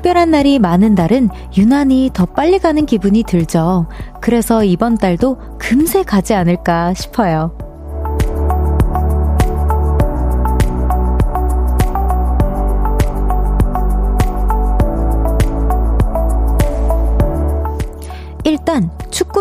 [0.00, 1.28] 특별한 날이 많은 달은
[1.58, 3.86] 유난히 더 빨리 가는 기분이 들죠.
[4.22, 7.69] 그래서 이번 달도 금세 가지 않을까 싶어요.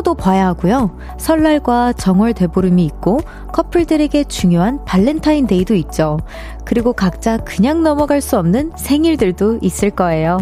[0.09, 0.97] 축구도 봐야 하고요.
[1.17, 3.19] 설날과 정월 대보름이 있고
[3.53, 6.17] 커플들에게 중요한 발렌타인데이도 있죠.
[6.65, 10.37] 그리고 각자 그냥 넘어갈 수 없는 생일들도 있을 거예요.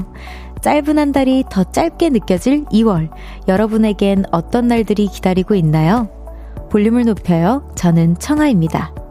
[0.61, 3.09] 짧은 한 달이 더 짧게 느껴질 2월.
[3.47, 6.09] 여러분에겐 어떤 날들이 기다리고 있나요?
[6.69, 7.69] 볼륨을 높여요.
[7.75, 9.06] 저는 청아입니다.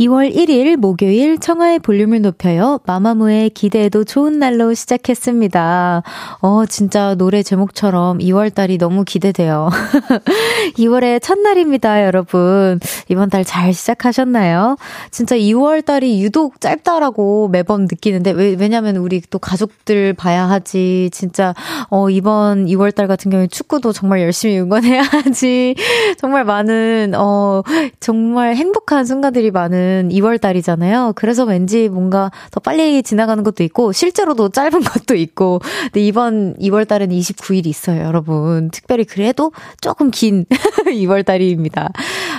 [0.00, 2.80] 2월 1일 목요일 청하의 볼륨을 높여요.
[2.84, 6.02] 마마무의 기대해도 좋은 날로 시작했습니다.
[6.40, 9.70] 어, 진짜 노래 제목처럼 2월달이 너무 기대돼요.
[10.78, 12.80] 2월의 첫날입니다, 여러분.
[13.08, 14.76] 이번 달 잘 시작하셨나요?
[15.12, 21.08] 진짜 2월달이 유독 짧다라고 매번 느끼는데, 왜, 왜냐면 우리 또 가족들 봐야 하지.
[21.12, 21.54] 진짜,
[21.88, 25.76] 어, 이번 2월달 같은 경우에 축구도 정말 열심히 응원해야 하지.
[26.18, 27.62] 정말 많은, 어,
[28.00, 31.12] 정말 행복한 순간들이 많은 2월 달이잖아요.
[31.16, 36.86] 그래서 왠지 뭔가 더 빨리 지나가는 것도 있고, 실제로도 짧은 것도 있고, 근데 이번 2월
[36.86, 38.70] 달은 29일이 있어요, 여러분.
[38.70, 40.46] 특별히 그래도 조금 긴
[40.94, 41.90] 2월 달입니다.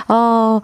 [0.08, 0.60] 어,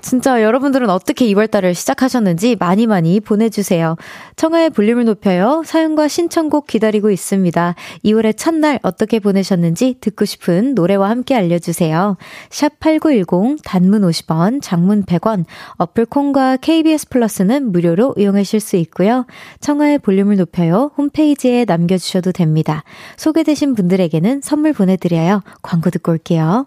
[0.00, 3.96] 진짜 여러분들은 어떻게 2월 달을 시작하셨는지 많이 많이 보내주세요.
[4.36, 5.62] 청하의 볼륨을 높여요.
[5.64, 7.74] 사연과 신청곡 기다리고 있습니다.
[8.04, 12.16] 2월의 첫날 어떻게 보내셨는지 듣고 싶은 노래와 함께 알려주세요.
[12.50, 15.44] 샵 8910, 단문 50원, 장문 100원,
[15.76, 19.26] 어플 콩과 KBS 플러스는 무료로 이용하실 수 있고요.
[19.60, 20.90] 청하의 볼륨을 높여요.
[20.96, 22.84] 홈페이지에 남겨주셔도 됩니다.
[23.16, 25.42] 소개되신 분들에게는 선물 보내드려요.
[25.62, 26.66] 광고 듣고 올게요.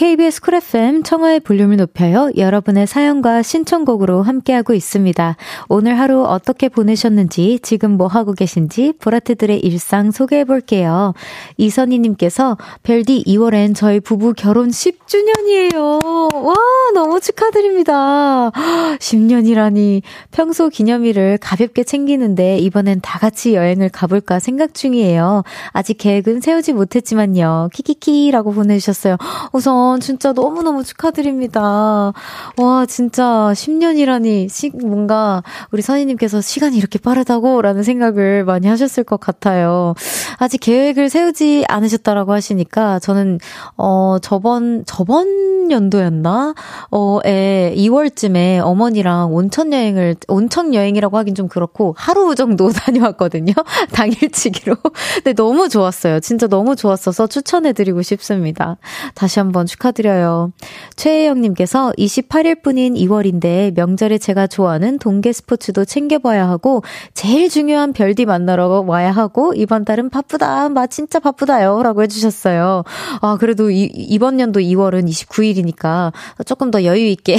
[0.00, 2.30] KBS 쿨 FM 청하의 볼륨을 높여요.
[2.34, 5.36] 여러분의 사연과 신청곡으로 함께하고 있습니다.
[5.68, 11.12] 오늘 하루 어떻게 보내셨는지, 지금 뭐 하고 계신지 보라트들의 일상 소개해 볼게요.
[11.58, 16.34] 이선희 님께서 별디 2월엔 저희 부부 결혼 10주년이에요.
[16.46, 16.54] 와,
[16.94, 18.52] 너무 축하드립니다.
[19.00, 20.00] 10년이라니.
[20.30, 25.42] 평소 기념일을 가볍게 챙기는데 이번엔 다 같이 여행을 가볼까 생각 중이에요.
[25.72, 27.68] 아직 계획은 세우지 못했지만요.
[27.74, 29.18] 키키키라고 보내주셨어요.
[29.52, 32.12] 우선 진짜 너무너무 축하드립니다.
[32.56, 33.24] 와, 진짜
[33.54, 35.42] 10년이라니, 시, 뭔가
[35.72, 39.94] 우리 선희님께서 시간이 이렇게 빠르다고 라는 생각을 많이 하셨을 것 같아요.
[40.36, 43.40] 아직 계획을 세우지 않으셨다라고 하시니까 저는,
[43.76, 46.54] 어, 저번, 저번 연도였나?
[46.90, 53.52] 어, 에, 2월쯤에 어머니랑 온천 여행을, 온천 여행이라고 하긴 좀 그렇고 하루 정도 다녀왔거든요.
[53.92, 54.76] 당일치기로.
[55.14, 56.20] 근데 너무 좋았어요.
[56.20, 58.76] 진짜 너무 좋았어서 추천해드리고 싶습니다.
[59.14, 60.52] 다시 한번 축하드 려요.
[60.96, 66.82] 최혜영님께서 28일 뿐인 2월인데 명절에 제가 좋아하는 동계 스포츠도 챙겨봐야 하고
[67.14, 70.68] 제일 중요한 별디 만나러 와야 하고 이번 달은 바쁘다.
[70.68, 71.82] 마 진짜 바쁘다요.
[71.82, 72.84] 라고 해주셨어요.
[73.20, 76.12] 아, 그래도 이, 이번 연도 2월은 29일이니까
[76.44, 77.36] 조금 더 여유있게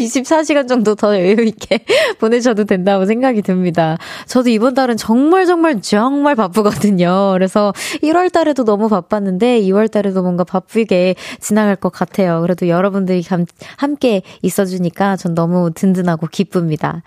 [0.00, 1.84] 24시간 정도 더 여유있게
[2.18, 3.98] 보내셔도 된다고 생각이 듭니다.
[4.26, 7.32] 저도 이번 달은 정말 정말 정말 바쁘거든요.
[7.34, 7.72] 그래서
[8.02, 12.40] 1월 달에도 너무 바빴는데 2월 달에도 뭔가 바쁘게 지나갈 것 같아요.
[12.40, 13.22] 그래도 여러분들이
[13.76, 17.02] 함께 있어주니까 전 너무 든든하고 기쁩니다.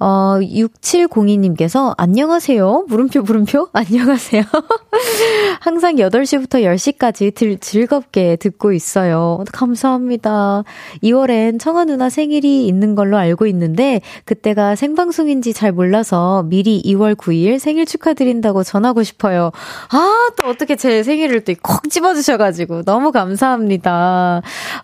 [0.00, 2.86] 어, 6702님께서 안녕하세요.
[2.88, 3.68] 물음표, 물음표?
[3.74, 4.42] 안녕하세요.
[5.60, 9.44] 항상 8시부터 10시까지 들, 즐겁게 듣고 있어요.
[9.52, 10.64] 감사합니다.
[11.02, 17.58] 2월엔 청아 누나 생일이 있는 걸로 알고 있는데, 그때가 생방송인지 잘 몰라서 미리 2월 9일
[17.58, 19.50] 생일 축하드린다고 전하고 싶어요.
[19.90, 24.03] 아, 또 어떻게 제 생일을 또 콕 집어주셔가지고 너무 감사합니다.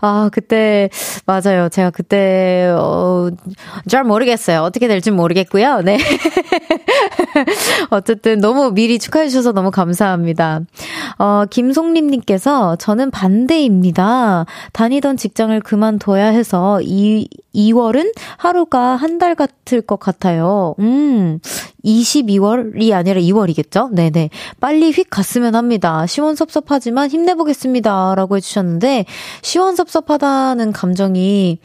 [0.00, 0.88] 아, 그때,
[1.26, 1.68] 맞아요.
[1.68, 3.28] 제가 그때, 어,
[3.88, 4.62] 잘 모르겠어요.
[4.62, 5.82] 어떻게 될지 모르겠고요.
[5.82, 5.98] 네.
[7.90, 10.60] 어쨌든 너무 미리 축하해주셔서 너무 감사합니다.
[11.18, 14.46] 어, 김송림님께서 저는 반대입니다.
[14.72, 20.74] 다니던 직장을 그만둬야 해서 이, 2월은 하루가 한 달 같을 것 같아요.
[20.78, 21.40] 음,
[21.84, 23.92] 22월이 아니라 2월이겠죠?
[23.92, 24.30] 네네.
[24.60, 26.06] 빨리 휙 갔으면 합니다.
[26.06, 28.14] 시원섭섭하지만 힘내보겠습니다.
[28.14, 29.04] 라고 해주셨는데,
[29.42, 31.58] 시원섭섭하다는 감정이,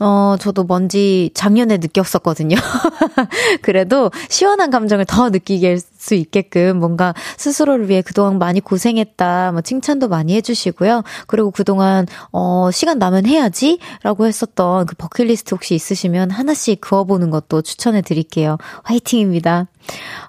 [0.00, 2.56] 어, 저도 뭔지 작년에 느꼈었거든요.
[3.60, 9.60] 그래도 시원한 감정을 더 느끼게 할 수 있게끔 뭔가 스스로를 위해 그동안 많이 고생했다, 뭐
[9.60, 11.02] 칭찬도 많이 해주시고요.
[11.28, 13.78] 그리고 그동안, 어, 시간 나면 해야지?
[14.02, 18.58] 라고 했었던 그 버킷리스트 혹시 있으시면 하나씩 그어보는 것도 추천해 드릴게요.
[18.82, 19.68] 화이팅입니다.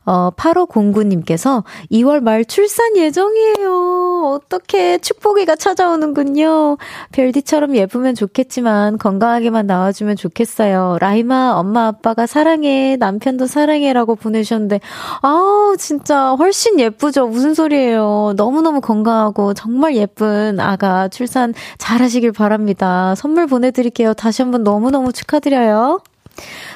[0.06, 4.32] 어, 8509님께서 2월 말 출산 예정이에요.
[4.36, 6.78] 어떻게 축복이가 찾아오는군요.
[7.12, 10.98] 별디처럼 예쁘면 좋겠지만 건강하게만 나와주면 좋겠어요.
[11.00, 12.96] 라이마, 엄마, 아빠가 사랑해.
[12.98, 14.80] 남편도 사랑해 라고 보내주셨는데,
[15.22, 17.28] 아 우, 진짜 훨씬 예쁘죠?
[17.28, 18.34] 무슨 소리예요.
[18.36, 23.16] 너무너무 건강하고 정말 예쁜 아가 출산 잘 하시길 바랍니다.
[23.16, 24.14] 선물 보내드릴게요.
[24.14, 26.02] 다시 한번 너무너무 축하드려요.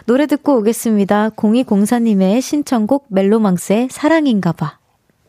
[0.05, 1.31] 노래 듣고 오겠습니다.
[1.31, 4.86] 0204님의 신청곡 멜로망스의 사랑인가봐.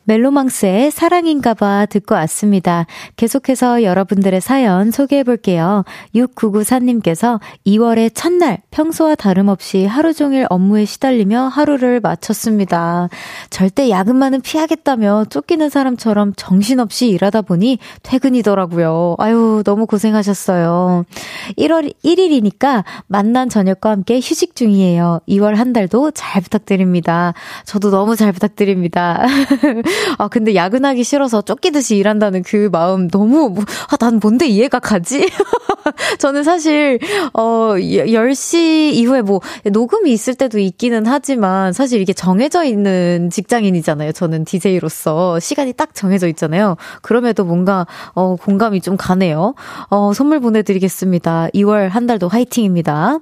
[0.08, 2.86] 멜로망스의 사랑인가봐 듣고 왔습니다.
[3.16, 5.84] 계속해서 여러분들의 사연 소개해 볼게요.
[6.14, 13.10] 6994님께서 2월의 첫날 평소와 다름없이 하루 종일 업무에 시달리며 하루를 마쳤습니다.
[13.50, 19.16] 절대 야근만은 피하겠다며 쫓기는 사람처럼 정신없이 일하다 보니 퇴근이더라고요.
[19.18, 21.04] 아유, 너무 고생하셨어요.
[21.58, 25.20] 1월 1일이니까 만난 저녁과 함께 휴식 중이에요.
[25.28, 27.34] 2월 한 달도 잘 부탁드립니다.
[27.66, 29.26] 저도 너무 잘 부탁드립니다.
[30.18, 35.28] 아, 근데 야근하기 싫어서 쫓기듯이 일한다는 그 마음 너무, 뭐, 아, 난 뭔데 이해가 가지?
[36.18, 36.98] 저는 사실,
[37.32, 44.12] 어, 10시 이후에 뭐, 녹음이 있을 때도 있기는 하지만, 사실 이게 정해져 있는 직장인이잖아요.
[44.12, 45.40] 저는 DJ로서.
[45.40, 46.76] 시간이 딱 정해져 있잖아요.
[47.02, 49.54] 그럼에도 뭔가, 어, 공감이 좀 가네요.
[49.90, 51.48] 어, 선물 보내드리겠습니다.
[51.54, 53.18] 2월 한 달도 화이팅입니다.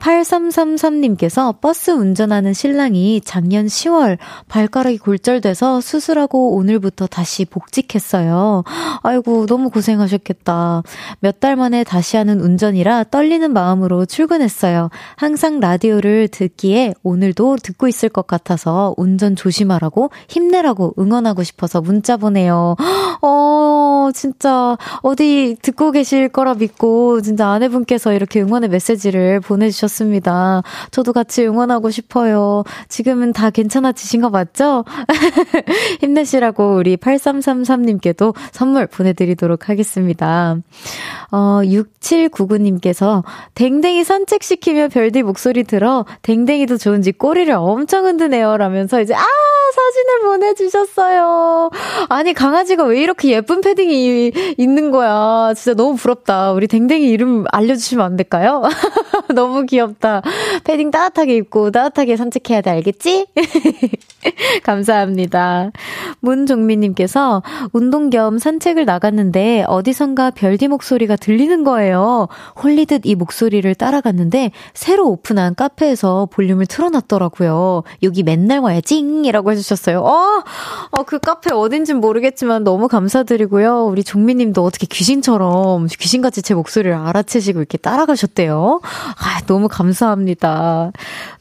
[0.00, 4.18] 8333님께서 버스 운전하는 신랑이 작년 10월
[4.48, 8.64] 발가락이 골절돼서 수술 수술하고 오늘부터 다시 복직했어요.
[9.02, 10.82] 아이고, 너무 고생하셨겠다.
[11.20, 14.90] 몇 달 만에 다시 하는 운전이라 떨리는 마음으로 출근했어요.
[15.16, 22.76] 항상 라디오를 듣기에 오늘도 듣고 있을 것 같아서 운전 조심하라고 힘내라고 응원하고 싶어서 문자 보내요.
[23.22, 30.62] 어, 진짜 어디 듣고 계실 거라 믿고 진짜 아내분께서 이렇게 응원의 메시지를 보내주셨습니다.
[30.90, 32.64] 저도 같이 응원하고 싶어요.
[32.88, 34.84] 지금은 다 괜찮아지신 거 맞죠?
[36.00, 40.56] 힘내시라고 우리 8333님께도 선물 보내드리도록 하겠습니다.
[41.30, 43.22] 어, 6799님께서
[43.54, 48.56] 댕댕이 산책시키며 별디 목소리 들어 댕댕이도 좋은지 꼬리를 엄청 흔드네요.
[48.56, 49.24] 라면서 이제, 아!
[49.70, 51.70] 사진을 보내주셨어요.
[52.08, 55.52] 아니, 강아지가 왜 이렇게 예쁜 패딩이 있는 거야.
[55.54, 56.52] 진짜 너무 부럽다.
[56.52, 58.62] 우리 댕댕이 이름 알려주시면 안 될까요?
[59.34, 60.22] 너무 귀엽다.
[60.64, 63.26] 패딩 따뜻하게 입고 따뜻하게 산책해야 돼, 알겠지?
[64.64, 65.70] 감사합니다.
[66.20, 67.42] 문종민님께서
[67.72, 72.28] 운동 겸 산책을 나갔는데 어디선가 별디 목소리가 들리는 거예요.
[72.62, 77.82] 홀리듯 이 목소리를 따라갔는데 새로 오픈한 카페에서 볼륨을 틀어놨더라고요.
[78.02, 79.00] 여기 맨날 와야지!
[79.00, 80.00] 이라고 해주셨어요.
[80.00, 80.42] 어,
[80.90, 83.86] 어, 그 카페 어딘진 모르겠지만 너무 감사드리고요.
[83.86, 88.80] 우리 종민님도 어떻게 귀신처럼 귀신같이 제 목소리를 알아채시고 이렇게 따라가셨대요.
[88.82, 90.92] 아, 너무 감사합니다.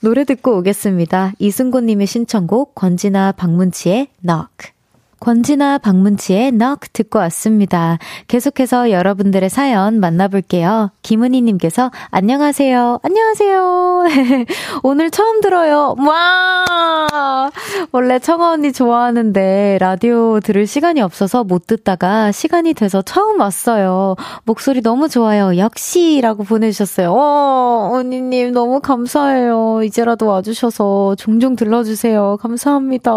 [0.01, 1.33] 노래 듣고 오겠습니다.
[1.39, 4.73] 이승곤님의 신청곡 권진아 박문치의 Knock.
[5.19, 7.97] 권지나 박문치의 Knock 듣고 왔습니다.
[8.27, 10.91] 계속해서 여러분들의 사연 만나볼게요.
[11.01, 12.99] 김은희님께서 안녕하세요.
[13.03, 14.03] 안녕하세요.
[14.83, 15.95] 오늘 처음 들어요.
[15.97, 17.51] 와!
[17.91, 24.15] 원래 청아 언니 좋아하는데 라디오 들을 시간이 없어서 못 듣다가 시간이 돼서 처음 왔어요.
[24.45, 25.57] 목소리 너무 좋아요.
[25.57, 27.11] 역시 라고 보내주셨어요.
[27.11, 29.81] 어, 언니님 너무 감사해요.
[29.83, 32.37] 이제라도 와주셔서 종종 들러주세요.
[32.39, 33.11] 감사합니다.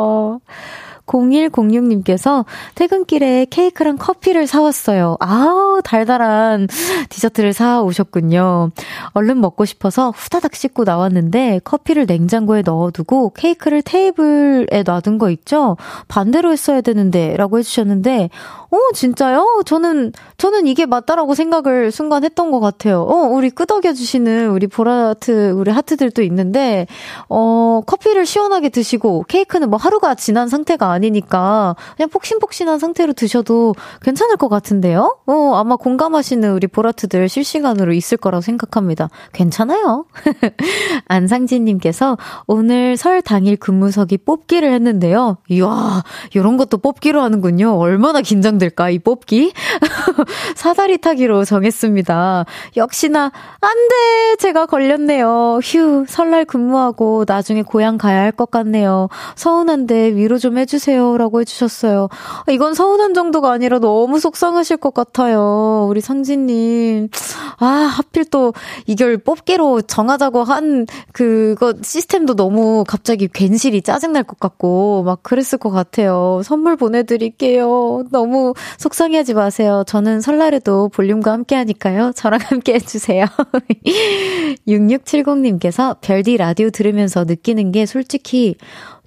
[1.07, 2.45] 0106님께서
[2.75, 5.17] 퇴근길에 케이크랑 커피를 사왔어요.
[5.21, 6.69] 아우, 달달한
[7.09, 8.71] 디저트를 사오셨군요.
[9.13, 15.77] 얼른 먹고 싶어서 후다닥 씻고 나왔는데 커피를 냉장고에 넣어두고 케이크를 테이블에 놔둔 거 있죠?
[16.09, 18.31] 반대로 했어야 되는데, 라고 해주셨는데,
[18.71, 19.63] 어, 진짜요?
[19.67, 23.03] 저는, 저는 이게 맞다라고 생각을 순간 했던 것 같아요.
[23.03, 26.87] 어, 우리 끄덕여주시는 우리 보라트, 우리 하트들도 있는데,
[27.29, 34.37] 어, 커피를 시원하게 드시고, 케이크는 뭐 하루가 지난 상태가 아니니까 그냥 폭신폭신한 상태로 드셔도 괜찮을
[34.37, 35.17] 것 같은데요?
[35.27, 39.09] 어, 아마 공감하시는 우리 보라트들 실시간으로 있을 거라고 생각합니다.
[39.33, 40.07] 괜찮아요.
[41.09, 45.39] 안상진님께서 오늘 설 당일 근무석이 뽑기를 했는데요.
[45.49, 46.03] 이야,
[46.35, 47.77] 이런 것도 뽑기로 하는군요.
[47.79, 49.53] 얼마나 긴장될까, 이 뽑기?
[50.57, 52.45] 사다리 타기로 정했습니다.
[52.77, 54.37] 역시나, 안 돼!
[54.39, 55.61] 제가 걸렸네요.
[55.63, 59.09] 휴, 설날 근무하고 나중에 고향 가야 할 것 같네요.
[59.37, 60.82] 서운한데 위로 좀 해주세요.
[60.91, 62.09] 라고 해주셨어요.
[62.51, 65.87] 이건 서운한 정도가 아니라 너무 속상하실 것 같아요.
[65.89, 67.09] 우리 상진님.
[67.59, 68.53] 아, 하필 또
[68.87, 75.71] 이걸 뽑기로 정하자고 한 그거 시스템도 너무 갑자기 괜시리 짜증날 것 같고 막 그랬을 것
[75.71, 76.41] 같아요.
[76.45, 78.05] 선물 보내드릴게요.
[78.11, 79.85] 너무 속상해 하지 마세요.
[79.87, 82.13] 저는 설날에도 볼륨과 함께 하니까요.
[82.17, 83.27] 저랑 함께 해주세요.
[84.67, 88.57] 6670님께서 별디 라디오 들으면서 느끼는 게 솔직히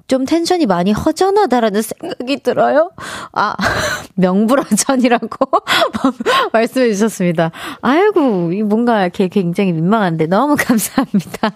[0.08, 2.92] 좀 텐션이 많이 허전하다라는 생각이 들어요.
[3.34, 3.56] 아,
[4.16, 5.28] 명불허전이라고
[6.54, 7.52] 말씀해 주셨습니다.
[7.82, 11.52] 아이고, 뭔가 이렇게 굉장히 민망한데 너무 감사합니다.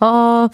[0.00, 0.48] 어,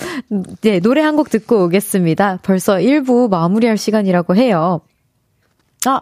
[0.62, 2.38] 네, 노래 한 곡 듣고 오겠습니다.
[2.42, 4.80] 벌써 1부 마무리할 시간이라고 해요.
[5.86, 6.00] 아,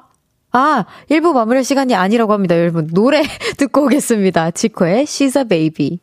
[0.52, 2.86] 아, 1부 마무리할 시간이 아니라고 합니다, 여러분.
[2.92, 3.22] 노래
[3.56, 4.52] 듣고 오겠습니다.
[4.52, 5.98] 지코의 She's a Baby.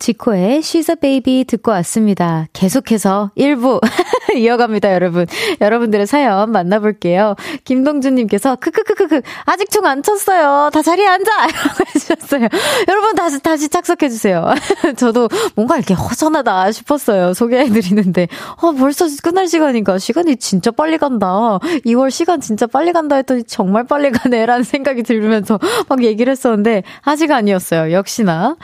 [0.00, 2.48] 지코의 She's a Baby 듣고 왔습니다.
[2.52, 3.80] 계속해서 1부
[4.36, 5.26] 이어갑니다, 여러분.
[5.60, 7.34] 여러분들의 사연 만나볼게요.
[7.64, 10.70] 김동준님께서 크크크크크 아직 총 안 쳤어요.
[10.72, 11.30] 다 자리에 앉아!
[11.40, 12.48] 라고 해주셨어요.
[12.88, 14.54] 여러분 다시 다시 착석해주세요.
[14.96, 17.34] 저도 뭔가 이렇게 허전하다 싶었어요.
[17.34, 18.28] 소개해드리는데
[18.62, 19.98] 어 벌써 끝날 시간인가?
[19.98, 21.58] 시간이 진짜 빨리 간다.
[21.86, 25.58] 2월 시간 진짜 빨리 간다 했더니 정말 빨리 가네라는 생각이 들면서
[25.88, 27.92] 막 얘기를 했었는데 아직 아니었어요.
[27.92, 28.56] 역시나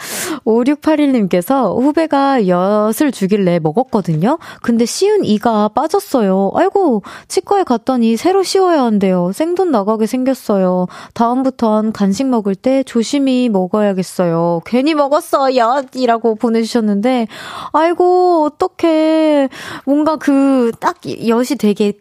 [0.44, 4.38] 5681님께서 후배가 엿을 주길래 먹었거든요.
[4.62, 6.52] 근데 씨은 이가 빠졌어요.
[6.54, 9.32] 아이고, 치과에 갔더니 새로 씌워야 한대요.
[9.32, 10.86] 생돈 나가게 생겼어요.
[11.14, 14.62] 다음부턴 간식 먹을 때 조심히 먹어야겠어요.
[14.64, 17.26] 괜히 먹었어, 엿이라고 보내주셨는데,
[17.72, 19.48] 아이고, 어떡해.
[19.84, 20.96] 뭔가 그, 딱,
[21.26, 21.92] 엿이 되게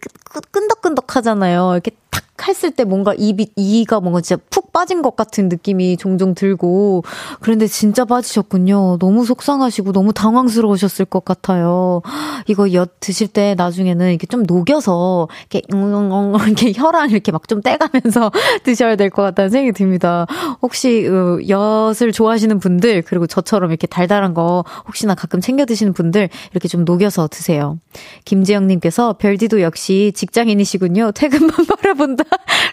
[0.52, 1.72] 끈덕끈덕 하잖아요.
[1.74, 6.36] 이렇게 탁 했을 때 뭔가 입이, 이가 뭔가 진짜 푹 빠진 것 같은 느낌이 종종
[6.36, 7.04] 들고,
[7.40, 8.98] 그런데 진짜 빠지셨군요.
[9.00, 12.02] 너무 속상하시고 너무 당황스러우셨을 것 같아요.
[12.48, 17.62] 이거 엿 드실 때 나중에는 이렇게 좀 녹여서, 이렇게, 웅웅웅, 이렇게 혈안 이렇게 막 좀
[17.62, 18.32] 떼가면서
[18.64, 20.26] 드셔야 될 것 같다는 생각이 듭니다.
[20.62, 26.28] 혹시, 어, 엿을 좋아하시는 분들, 그리고 저처럼 이렇게 달달한 거 혹시나 가끔 챙겨 드시는 분들,
[26.52, 27.78] 이렇게 좀 녹여서 드세요.
[28.26, 31.12] 김지영님께서 별디도 역시 직장인이시군요.
[31.14, 31.52] 퇴근만
[31.82, 32.24] 바라본다.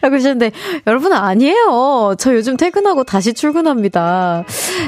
[0.00, 0.52] 라고 하셨는데,
[0.86, 2.14] 여러분 아니에요.
[2.18, 4.44] 저 요즘 퇴근하고 다시 출근합니다.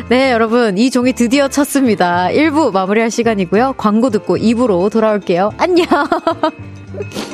[0.09, 2.29] 네, 여러분, 이 종이 드디어 쳤습니다.
[2.31, 3.75] 1부 마무리할 시간이고요.
[3.77, 5.53] 광고 듣고 2부로 돌아올게요.
[5.59, 5.87] 안녕!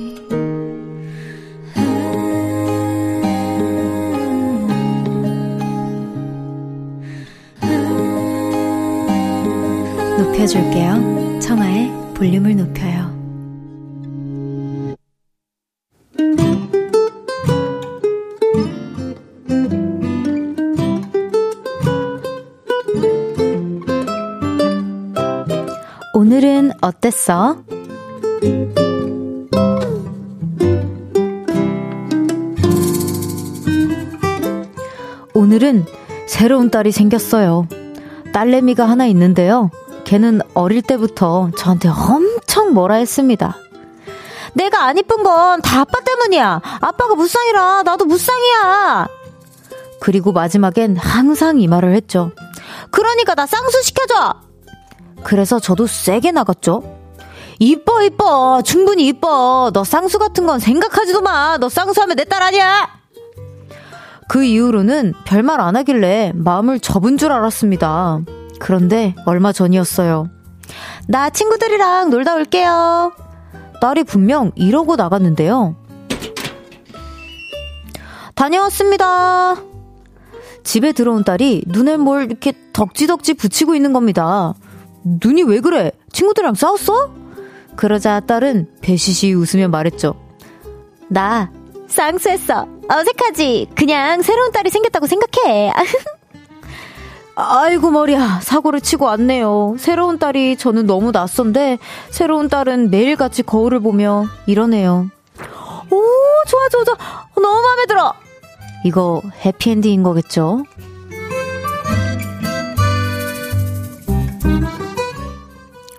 [10.41, 11.39] 높여줄게요.
[11.39, 13.11] 청하의 볼륨을 높여요.
[26.15, 27.57] 오늘은 어땠어?
[35.33, 35.85] 오늘은
[36.27, 37.67] 새로운 딸이 생겼어요.
[38.33, 39.69] 딸내미가 하나 있는데요.
[40.11, 43.55] 걔는 어릴 때부터 저한테 엄청 뭐라 했습니다.
[44.53, 46.61] 내가 안 이쁜 건 다 아빠 때문이야.
[46.81, 49.07] 아빠가 무쌍이라 나도 무쌍이야.
[50.01, 52.31] 그리고 마지막엔 항상 이 말을 했죠.
[52.89, 54.33] 그러니까 나 쌍수 시켜줘!
[55.23, 56.83] 그래서 저도 세게 나갔죠.
[57.59, 58.61] 이뻐, 이뻐.
[58.65, 59.71] 충분히 이뻐.
[59.73, 61.57] 너 쌍수 같은 건 생각하지도 마.
[61.57, 62.89] 너 쌍수하면 내 딸 아니야!
[64.27, 68.19] 그 이후로는 별말 안 하길래 마음을 접은 줄 알았습니다.
[68.61, 70.29] 그런데 얼마 전이었어요.
[71.07, 73.11] 나 친구들이랑 놀다 올게요.
[73.81, 75.75] 딸이 분명 이러고 나갔는데요.
[78.35, 79.55] 다녀왔습니다.
[80.63, 84.53] 집에 들어온 딸이 눈에 뭘 이렇게 덕지덕지 붙이고 있는 겁니다.
[85.03, 85.91] 눈이 왜 그래?
[86.13, 87.11] 친구들이랑 싸웠어?
[87.75, 90.13] 그러자 딸은 배시시 웃으며 말했죠.
[91.07, 91.51] 나
[91.87, 92.67] 쌍수했어.
[92.87, 93.69] 어색하지?
[93.75, 95.71] 그냥 새로운 딸이 생겼다고 생각해.
[97.43, 99.75] 아이고 머리야 사고를 치고 왔네요.
[99.79, 101.79] 새로운 딸이 저는 너무 낯선데
[102.09, 105.09] 새로운 딸은 매일같이 거울을 보며 이러네요.
[105.89, 106.03] 오
[106.47, 106.95] 좋아 좋아 좋아
[107.35, 108.13] 너무 마음에 들어.
[108.85, 110.63] 이거 해피엔딩인 거겠죠?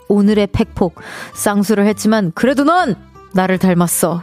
[0.08, 0.96] 오늘의 팩폭
[1.34, 2.94] 쌍수를 했지만 그래도 넌
[3.32, 4.22] 나를 닮았어.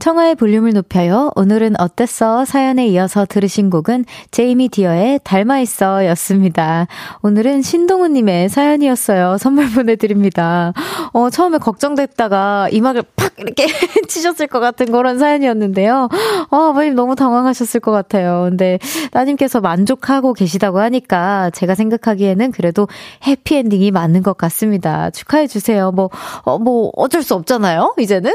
[0.00, 1.30] 청하의 볼륨을 높여요.
[1.36, 2.46] 오늘은 어땠어?
[2.46, 6.86] 사연에 이어서 들으신 곡은 제이미 디어의 닮아있어 였습니다.
[7.20, 9.36] 오늘은 신동우님의 사연이었어요.
[9.38, 10.72] 선물 보내드립니다.
[11.12, 13.66] 어, 처음에 걱정됐다가 이막을 팍 이렇게
[14.08, 16.08] 치셨을 것 같은 그런 사연이었는데요.
[16.50, 18.46] 어, 아버님 너무 당황하셨을 것 같아요.
[18.48, 18.78] 근데
[19.12, 22.88] 따님께서 만족하고 계시다고 하니까 제가 생각하기에는 그래도
[23.26, 25.10] 해피엔딩이 맞는 것 같습니다.
[25.10, 25.92] 축하해주세요.
[25.92, 26.10] 뭐,
[26.42, 27.94] 어, 뭐, 어쩔 수 없잖아요.
[27.98, 28.34] 이제는.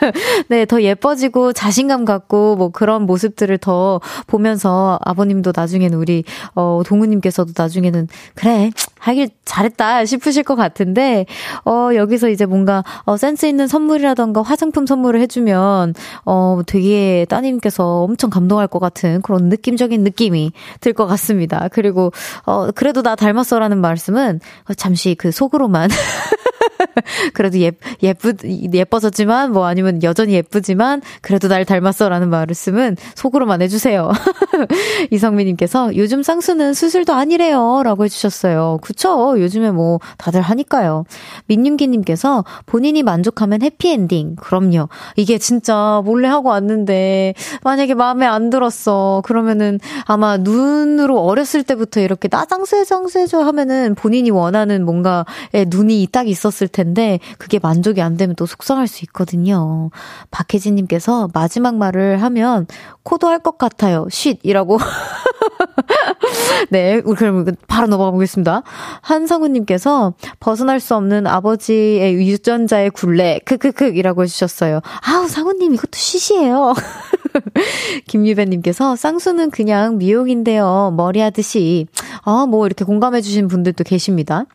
[0.48, 7.52] 네, 더 예뻐지고 자신감 갖고 뭐 그런 모습들을 더 보면서 아버님도 나중에는 우리 어 동우님께서도
[7.56, 11.26] 나중에는 그래 하길 잘했다 싶으실 것 같은데
[11.64, 15.94] 어 여기서 이제 뭔가 어 센스 있는 선물이라 던가 화장품 선물을 해주면
[16.24, 21.68] 어 되게 따님께서 엄청 감동할 것 같은 그런 느낌적인 느낌이 들 것 같습니다.
[21.70, 22.10] 그리고
[22.46, 24.40] 어 그래도 나 닮았어라는 말씀은
[24.76, 25.90] 잠시 그 속으로만
[27.34, 34.10] 그래도 예, 예쁘, 예뻐졌지만, 뭐 아니면 여전히 예쁘지만, 그래도 날 닮았어 라는 말씀은 속으로만 해주세요.
[35.10, 37.82] 이성민님께서 요즘 쌍수는 수술도 아니래요.
[37.84, 38.78] 라고 해주셨어요.
[38.82, 39.34] 그쵸.
[39.38, 41.04] 요즘에 뭐 다들 하니까요.
[41.46, 44.36] 민윤기님께서 본인이 만족하면 해피엔딩.
[44.36, 44.88] 그럼요.
[45.16, 49.22] 이게 진짜 몰래 하고 왔는데, 만약에 마음에 안 들었어.
[49.24, 55.24] 그러면은 아마 눈으로 어렸을 때부터 이렇게 나 쌍수해, 쌍수해줘 하면은 본인이 원하는 뭔가에
[55.68, 59.90] 눈이 딱 있었을 텐데, 그게 만족이 안 되면 또 속상할 수 있거든요.
[60.30, 62.66] 박혜진님께서 마지막 말을 하면
[63.02, 64.06] 코도 할 것 같아요.
[64.10, 64.78] 쉿이라고.
[66.70, 68.62] 네, 우리 그럼 바로 넘어가 보겠습니다.
[69.02, 74.80] 한성우님께서 벗어날 수 없는 아버지의 유전자의 굴레, 크크크이라고 해주셨어요.
[75.06, 76.74] 아우, 상우님 이것도 쉿이에요.
[78.08, 80.92] 김유배님께서 쌍수는 그냥 미용인데요.
[80.96, 81.86] 머리 하듯이.
[82.26, 84.46] 아, 뭐 이렇게 공감해주신 분들도 계십니다.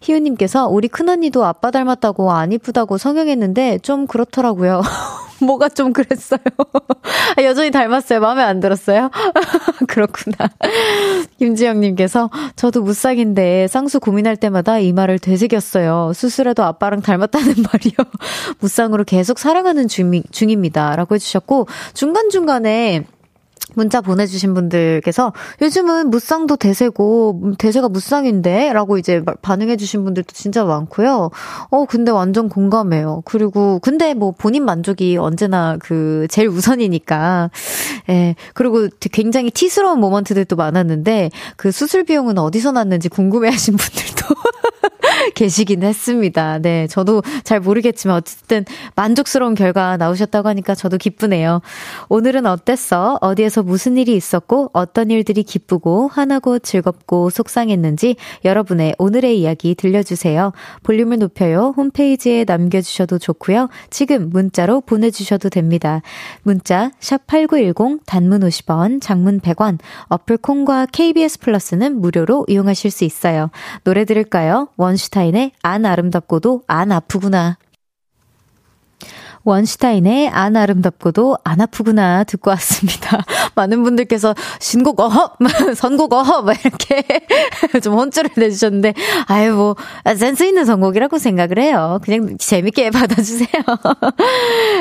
[0.00, 4.80] 희우님께서 우리 큰언니도 아빠 닮았다고 안 이쁘다고 성형했는데 좀 그렇더라고요.
[5.44, 6.40] 뭐가 좀 그랬어요.
[7.36, 8.20] 아, 여전히 닮았어요.
[8.20, 9.10] 마음에 안 들었어요?
[9.86, 10.36] 그렇구나.
[11.38, 16.12] 김지영님께서 저도 무쌍인데 쌍수 고민할 때마다 이 말을 되새겼어요.
[16.14, 17.92] 수술해도 아빠랑 닮았다는 말이요.
[18.58, 20.96] 무쌍으로 계속 사랑하는 중, 중입니다.
[20.96, 23.04] 라고 해주셨고 중간중간에
[23.74, 31.30] 문자 보내주신 분들께서 요즘은 무쌍도 대세고 대세가 무쌍인데 라고 이제 반응해주신 분들도 진짜 많고요.
[31.70, 33.22] 어 근데 완전 공감해요.
[33.24, 37.50] 그리고 근데 뭐 본인 만족이 언제나 그 제일 우선이니까
[38.10, 44.34] 예 그리고 굉장히 티스러운 모먼트들도 많았는데 그 수술 비용은 어디서 났는지 궁금해하신 분들도
[45.34, 46.58] 계시긴 했습니다.
[46.58, 51.60] 네 저도 잘 모르겠지만 어쨌든 만족스러운 결과 나오셨다고 하니까 저도 기쁘네요.
[52.08, 53.18] 오늘은 어땠어?
[53.20, 60.52] 어디에서 무슨 일이 있었고 어떤 일들이 기쁘고 화나고 즐겁고 속상했는지 여러분의 오늘의 이야기 들려주세요.
[60.82, 61.74] 볼륨을 높여요.
[61.76, 63.68] 홈페이지에 남겨주셔도 좋고요.
[63.90, 66.02] 지금 문자로 보내주셔도 됩니다.
[66.42, 69.78] 문자 샵8910 단문 50원, 장문 100원,
[70.08, 73.50] 어플 콩과 KBS 플러스는 무료로 이용하실 수 있어요.
[73.84, 74.68] 노래 들을까요?
[74.76, 77.58] 원슈 타인의 안 아름답고도 안 아프구나.
[79.48, 83.24] 원슈타인의 안 아름답고도 안 아프구나 듣고 왔습니다.
[83.54, 85.36] 많은 분들께서 신곡 어허,
[85.74, 87.02] 선곡 어허, 막 이렇게
[87.82, 88.94] 좀 혼쭐을 내주셨는데,
[89.26, 89.76] 아유, 뭐,
[90.16, 91.98] 센스 있는 선곡이라고 생각을 해요.
[92.02, 93.62] 그냥 재밌게 받아주세요.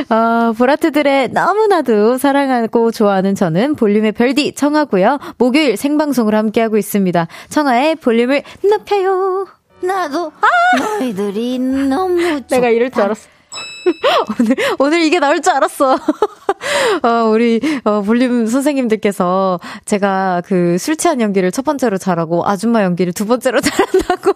[0.10, 5.20] 어, 보라트들의 너무나도 사랑하고 좋아하는 저는 볼륨의 별디 청하고요.
[5.38, 7.28] 목요일 생방송을 함께하고 있습니다.
[7.50, 9.57] 청하의 볼륨을 높여요.
[9.82, 10.78] 나도 아!
[10.80, 12.18] 너희들이 너무
[12.50, 13.28] 내가 이럴 줄 알았어.
[14.40, 15.94] 오늘, 오늘 이게 나올 줄 알았어.
[17.04, 23.14] 어, 우리, 어, 볼륨 선생님들께서 제가 그 술 취한 연기를 첫 번째로 잘하고 아줌마 연기를
[23.14, 24.34] 두 번째로 잘한다고.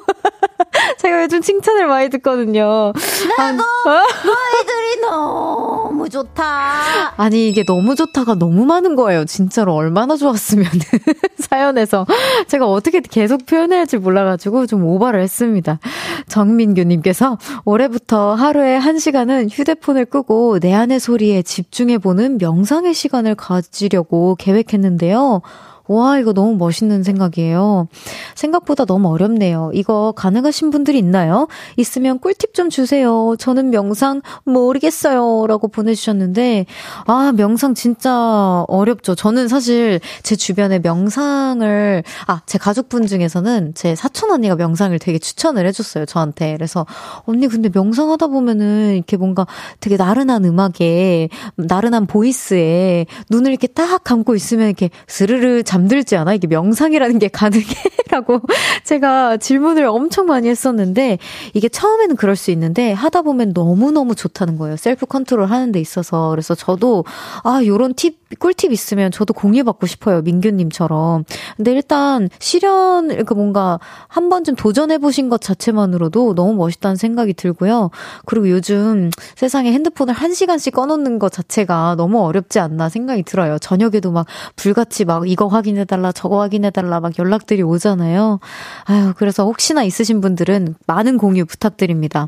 [1.00, 2.94] 제가 요즘 칭찬을 많이 듣거든요.
[3.38, 7.14] 나도 아, 너희들이 너무 좋다.
[7.18, 9.26] 아니 이게 너무 좋다가 너무 많은 거예요.
[9.26, 10.66] 진짜로 얼마나 좋았으면
[11.40, 12.06] 사연에서
[12.48, 15.80] 제가 어떻게 계속 표현해야 할지 몰라가지고 좀 오버를 했습니다.
[16.28, 25.42] 정민규님께서 올해부터 하루에 한 시간은 휴대폰을 끄고 내 안의 소리에 집중해보는 명상의 시간을 가지려고 계획했는데요.
[25.88, 27.88] 와, 이거 너무 멋있는 생각이에요.
[28.36, 29.72] 생각보다 너무 어렵네요.
[29.74, 31.48] 이거 가능하신 분들이 있나요?
[31.78, 33.36] 있으면 꿀팁 좀 주세요.
[33.38, 35.48] 저는 명상 모르겠어요.
[35.48, 36.66] 라고 보내주셨는데,
[37.06, 39.16] 아, 명상 진짜 어렵죠.
[39.16, 45.66] 저는 사실 제 주변에 명상을, 아, 제 가족분 중에서는 제 사촌 언니가 명상을 되게 추천을
[45.68, 46.06] 해줬어요.
[46.06, 46.54] 저한테.
[46.56, 46.86] 그래서,
[47.26, 49.46] 언니 근데 명상하다 보면은 이렇게 뭔가
[49.80, 56.34] 되게 나른한 음악에, 나른한 보이스에 눈을 이렇게 딱 감고 있으면 이렇게 스르르 잠들지 않아?
[56.34, 57.66] 이게 명상이라는 게 가능해?
[58.12, 58.42] 라고
[58.84, 61.18] 제가 질문을 엄청 많이 했었는데
[61.54, 64.76] 이게 처음에는 그럴 수 있는데 하다 보면 너무너무 좋다는 거예요.
[64.76, 66.30] self control 하는 데 있어서.
[66.30, 67.06] 그래서 저도
[67.44, 70.22] 아, 요런 팁, 꿀팁 있으면 저도 공유받고 싶어요.
[70.22, 71.24] 민규님처럼.
[71.56, 73.80] 근데 일단 실현, 그러니까 뭔가
[74.10, 77.92] 한 번쯤 도전해보신 것 자체만으로도 너무 멋있다는 생각이 들고요.
[78.26, 83.58] 그리고 요즘 세상에 핸드폰을 한 시간씩 꺼놓는 것 자체가 너무 어렵지 않나 생각이 들어요.
[83.60, 84.26] 저녁에도 막
[84.58, 88.40] 불같이 막 이거 확인해달라, 저거 확인해달라 막 연락들이 오잖아요.
[88.86, 92.28] 아유, 그래서 혹시나 있으신 분들은 많은 공유 부탁드립니다.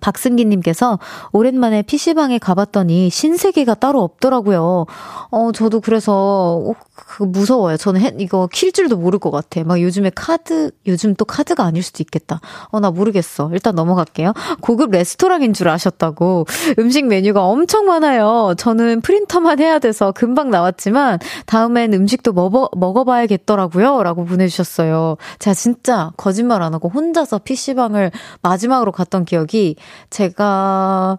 [0.00, 0.98] 박승기님께서
[1.32, 4.86] 오랜만에 PC방에 가봤더니 신세계가 따로 없더라고요.
[5.30, 7.76] 어, 저도 그래서, 어, 그 무서워요.
[7.76, 9.62] 저는 해, 이거 킬 줄도 모를 것 같아.
[9.64, 12.40] 막 요즘에 카드, 요즘 또 카드가 아닐 수도 있겠다.
[12.70, 13.50] 어, 나 모르겠어.
[13.52, 14.32] 일단 넘어갈게요.
[14.60, 16.46] 고급 레스토랑인 줄 아셨다고.
[16.78, 18.54] 음식 메뉴가 엄청 많아요.
[18.56, 24.02] 저는 프린터만 해야 돼서 금방 나왔지만, 다음엔 음식도 먹어, 먹어봐야겠더라고요.
[24.02, 25.16] 라고 보내주셨어요.
[25.38, 28.10] 제가 진짜 거짓말 안 하고 혼자서 PC방을
[28.42, 29.76] 마지막으로 갔던 기억이
[30.10, 31.18] 제가,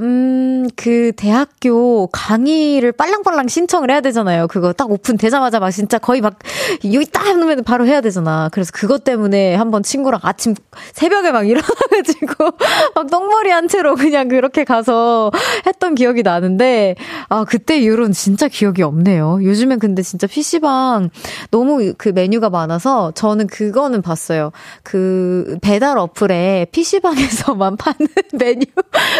[0.00, 4.48] 음, 그 대학교 강의를 빨랑빨랑 신청을 해야 되잖아요.
[4.48, 6.38] 그거 딱 오픈 되자마자 막 진짜 거의 막
[6.84, 8.48] 여기 딱 하면 바로 해야 되잖아.
[8.52, 10.54] 그래서 그것 때문에 한번 친구랑 아침
[10.92, 12.50] 새벽에 막 일어나가지고
[12.94, 15.30] 막 똥머리 한 채로 그냥 그렇게 가서
[15.66, 16.96] 했던 기억이 나는데,
[17.28, 19.40] 아, 그때 이후로는 진짜 기억이 없네요.
[19.42, 21.10] 요즘엔 근데 진짜 PC방
[21.50, 24.50] 너무 그 메뉴가 많아서 저는 그거는 봤어요.
[24.82, 28.64] 그 배달 어플에 PC방에서만 파 는 메뉴,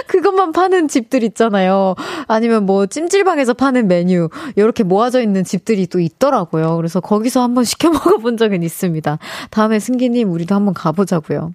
[0.06, 1.94] 그것만 파는 집들 있잖아요.
[2.26, 6.76] 아니면 뭐 찜질방에서 파는 메뉴, 이렇게 모아져 있는 집들이 또 있더라고요.
[6.76, 9.18] 그래서 거기서 한번 시켜 먹어본 적은 있습니다.
[9.50, 11.52] 다음에 승기님, 우리도 한번 가보자고요.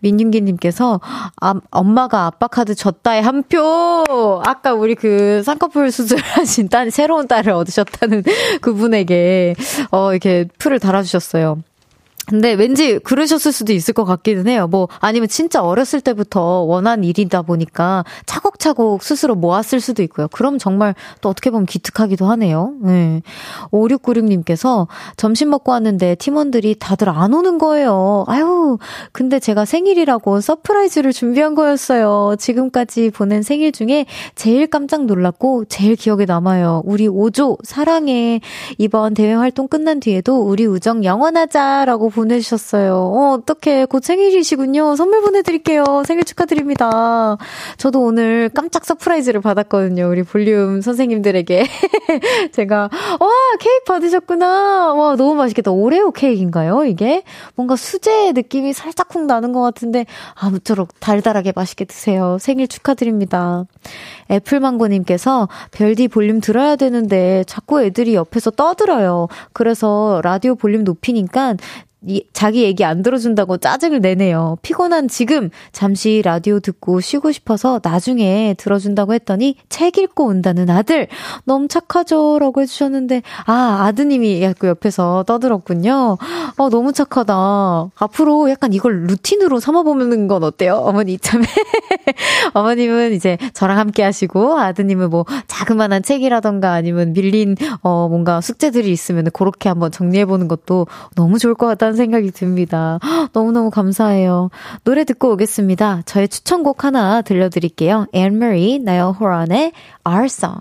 [0.00, 1.00] 민윤기님께서,
[1.40, 4.04] 아, 엄마가 아빠 카드 줬다에 한 표!
[4.44, 8.22] 아까 우리 그 쌍꺼풀 수술하신 딸, 새로운 딸을 얻으셨다는
[8.60, 9.54] 그분에게,
[9.90, 11.58] 어, 이렇게 풀을 달아주셨어요.
[12.26, 14.66] 근데 왠지 그러셨을 수도 있을 것 같기는 해요.
[14.66, 20.28] 뭐, 아니면 진짜 어렸을 때부터 원한 일이다 보니까 차곡차곡 스스로 모았을 수도 있고요.
[20.28, 22.72] 그럼 정말 또 어떻게 보면 기특하기도 하네요.
[22.80, 23.22] 네.
[23.70, 28.24] 5696님께서 점심 먹고 왔는데 팀원들이 다들 안 오는 거예요.
[28.26, 28.78] 아유,
[29.12, 32.36] 근데 제가 생일이라고 surprise를 준비한 거였어요.
[32.38, 36.82] 지금까지 보낸 생일 중에 제일 깜짝 놀랐고 제일 기억에 남아요.
[36.86, 38.40] 우리 오조, 사랑해.
[38.78, 42.94] 이번 대회 활동 끝난 뒤에도 우리 우정 영원하자라고 보내주셨어요.
[42.94, 43.86] 어, 어떡해.
[43.86, 44.96] 곧 생일이시군요.
[44.96, 45.84] 선물 보내드릴게요.
[46.06, 47.36] 생일 축하드립니다.
[47.76, 50.08] 저도 오늘 깜짝 surprise를 받았거든요.
[50.08, 51.66] 우리 볼륨 선생님들에게.
[52.52, 52.88] 제가,
[53.20, 54.94] 와, 케이크 받으셨구나.
[54.94, 55.70] 와, 너무 맛있겠다.
[55.70, 56.84] 오레오 케이크인가요?
[56.84, 57.22] 이게?
[57.54, 62.38] 뭔가 수제 느낌이 살짝 쿵 나는 것 같은데, 아무쪼록 달달하게 맛있게 드세요.
[62.40, 63.64] 생일 축하드립니다.
[64.30, 69.28] 애플망고님께서 별디 볼륨 들어야 되는데 자꾸 애들이 옆에서 떠들어요.
[69.52, 71.54] 그래서 라디오 볼륨 높이니까
[72.03, 74.58] 이, 자기 얘기 안 들어준다고 짜증을 내네요.
[74.62, 81.08] 피곤한 지금 잠시 라디오 듣고 쉬고 싶어서 나중에 들어준다고 했더니 책 읽고 온다는 아들
[81.44, 86.18] 너무 착하죠 라고 해주셨는데 아 아드님이 약간 옆에서 떠들었군요.
[86.56, 87.90] 어 너무 착하다.
[87.96, 90.76] 앞으로 약간 이걸 루틴으로 삼아보는 건 어때요?
[90.76, 91.44] 어머니 이참에
[92.54, 99.30] 어머님은 이제 저랑 함께 하시고 아드님은 뭐 자그마한 책이라던가 아니면 밀린 어 뭔가 숙제들이 있으면
[99.32, 102.98] 그렇게 한번 정리해 보는 것도 너무 좋을 것 같다는 생각이 듭니다.
[103.32, 104.50] 너무너무 감사해요.
[104.84, 106.02] 노래 듣고 오겠습니다.
[106.06, 108.06] 저의 추천곡 하나 들려드릴게요.
[108.12, 109.72] 앤 마리, 나일 호란의
[110.06, 110.60] Our Song.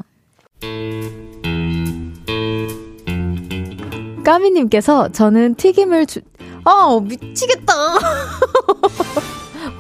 [4.24, 6.22] 까미님께서 저는 튀김을 주,
[6.64, 7.74] 아, 미치겠다.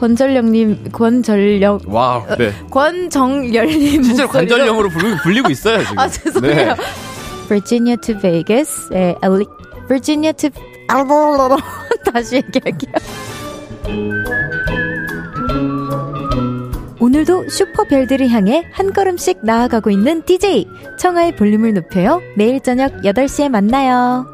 [0.04, 1.80] 권전령님, 권전령.
[1.86, 2.52] 와우, 네.
[2.70, 4.04] 권정열님.
[4.04, 4.90] 실제로 관절령으로
[5.24, 5.98] 불리고, 있어요, 지금.
[5.98, 6.74] 아, 죄송해요.
[6.74, 6.76] 네.
[7.48, 9.46] Virginia to Vegas, 에, 엘리,
[9.88, 10.50] Virginia to,
[12.12, 12.92] 다시 얘기할게요.
[17.00, 20.68] 오늘도 슈퍼별들을 향해 한 걸음씩 나아가고 있는 DJ
[21.00, 22.22] 청하의 볼륨을 높여요.
[22.36, 24.33] 매일 저녁 8시에 만나요.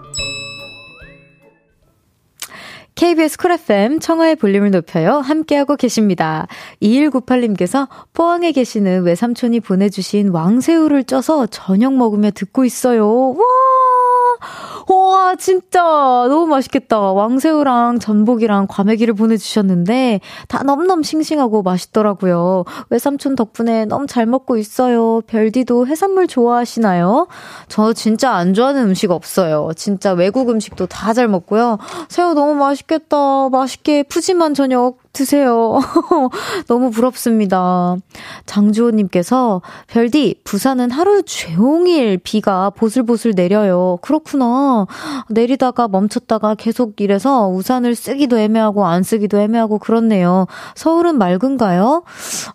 [2.99, 5.19] KBS 쿨 FM 청하의 볼륨을 높여요.
[5.19, 6.47] 함께하고 계십니다.
[6.81, 13.29] 2198님께서 포항에 계시는 외삼촌이 보내주신 왕새우를 쪄서 저녁 먹으며 듣고 있어요.
[13.29, 14.68] 와!
[14.91, 16.99] 와, 진짜 너무 맛있겠다.
[16.99, 22.65] 왕새우랑 전복이랑 과메기를 보내주셨는데 다 넘넘 싱싱하고 맛있더라고요.
[22.89, 25.21] 외삼촌 덕분에 너무 잘 먹고 있어요.
[25.27, 27.27] 별디도 해산물 좋아하시나요?
[27.67, 29.69] 저 진짜 안 좋아하는 음식 없어요.
[29.75, 31.77] 진짜 외국 음식도 다 잘 먹고요.
[32.07, 33.49] 새우 너무 맛있겠다.
[33.49, 35.79] 맛있게 푸짐한 저녁 드세요.
[36.67, 37.97] 너무 부럽습니다.
[38.45, 43.97] 장주호님께서, 별디, 부산은 하루 종일 비가 보슬보슬 내려요.
[44.01, 44.87] 그렇구나.
[45.29, 50.47] 내리다가 멈췄다가 계속 이래서 우산을 쓰기도 애매하고 안 쓰기도 애매하고 그렇네요.
[50.75, 52.03] 서울은 맑은가요?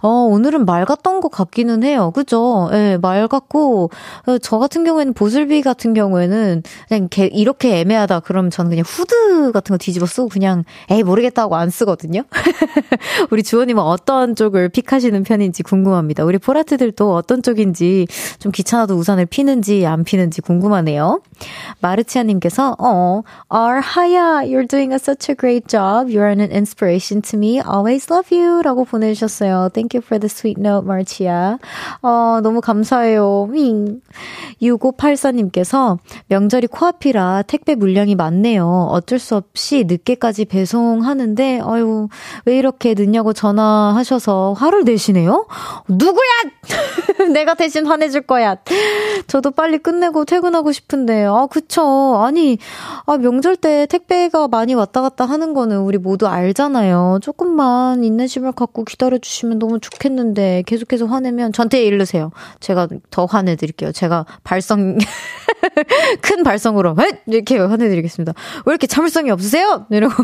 [0.01, 2.13] 어, 오늘은 맑았던 것 같기는 해요.
[2.15, 2.71] 그죠?
[2.73, 3.91] 예, 네, 맑았고,
[4.27, 8.21] 어, 저 같은 경우에는 보슬비 같은 경우에는 그냥 이렇게 애매하다.
[8.21, 12.23] 그럼 저는 그냥 후드 같은 거 뒤집어 쓰고 그냥, 에이, 모르겠다고 안 쓰거든요.
[13.31, 16.25] 우리 주호님은 어떤 쪽을 픽하시는 편인지 궁금합니다.
[16.25, 18.07] 우리 포라트들도 어떤 쪽인지
[18.39, 21.21] 좀 귀찮아도 우산을 피는지 안 피는지 궁금하네요.
[21.81, 26.11] 마르치아님께서 어, R 하야, you're doing a such a great job.
[26.11, 27.61] You're an inspiration to me.
[27.61, 29.71] Always love you.라고 보내주셨어요.
[29.73, 31.59] Thank you for the sweet note, 마르치아.
[32.03, 33.49] 어, 너무 감사해요.
[33.51, 34.01] 윙.
[34.63, 38.89] 6584님께서 명절이 코앞이라 택배 물량이 많네요.
[38.91, 42.09] 어쩔 수 없이 늦게까지 배송하는데, 아유,
[42.45, 45.47] 왜 이렇게 늦냐고 전화하셔서 화를 내시네요?
[45.89, 46.25] 누구야!
[47.33, 48.57] 내가 대신 화내줄 거야.
[49.27, 52.23] 저도 빨리 끝내고 퇴근하고 싶은데, 아, 그쵸.
[52.25, 52.59] 아니,
[53.07, 57.19] 아, 명절 때 택배가 많이 왔다 갔다 하는 거는 우리 모두 알잖아요.
[57.23, 62.31] 조금만 인내심을 갖고 기다려주시면 너무 좋겠는데, 계속해서 화내면 저한테 일르세요.
[62.61, 63.93] 제가 더 화내드릴게요.
[63.93, 64.99] 제가 발성,
[66.21, 68.33] 큰 발성으로, 이렇게 화내드리겠습니다.
[68.67, 69.87] 왜 이렇게 참을성이 없으세요?
[69.91, 70.15] 이러고.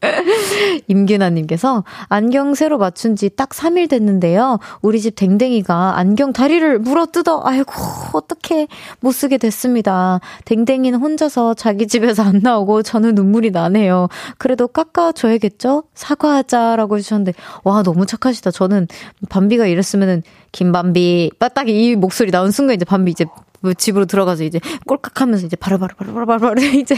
[0.88, 4.58] 임균아님 께서 안경 새로 맞춘 지 딱 3일 됐는데요.
[4.82, 7.72] 우리 집 댕댕이가 안경 다리를 물어 뜯어, 아이고,
[8.12, 8.66] 어떡해.
[9.00, 10.20] 못 쓰게 됐습니다.
[10.44, 14.08] 댕댕이는 혼자서 자기 집에서 안 나오고 저는 눈물이 나네요.
[14.38, 15.84] 그래도 깎아 줘야겠죠?
[15.94, 17.32] 사과하자라고 해 주셨는데,
[17.64, 18.50] 와, 너무 착하시다.
[18.50, 18.88] 저는
[19.28, 20.22] 밤비가 이랬으면은,
[20.52, 23.24] 김밤비, 딱 이 목소리 나온 순간 이제 밤비 이제
[23.60, 26.96] 뭐 집으로 들어가서 이제 꼴깍하면서 이제 바로바로바로바로바로 이제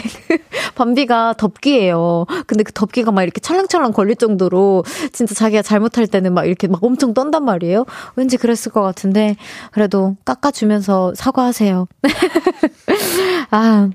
[0.74, 2.26] 밤비가 덮기예요.
[2.46, 6.82] 근데 그 덮기가 막 이렇게 찰랑찰랑 걸릴 정도로 진짜 자기가 잘못할 때는 막 이렇게 막
[6.82, 7.84] 엄청 떤단 말이에요.
[8.16, 9.36] 왠지 그랬을 것 같은데
[9.72, 11.88] 그래도 깎아주면서 사과하세요.
[13.50, 13.90] 아.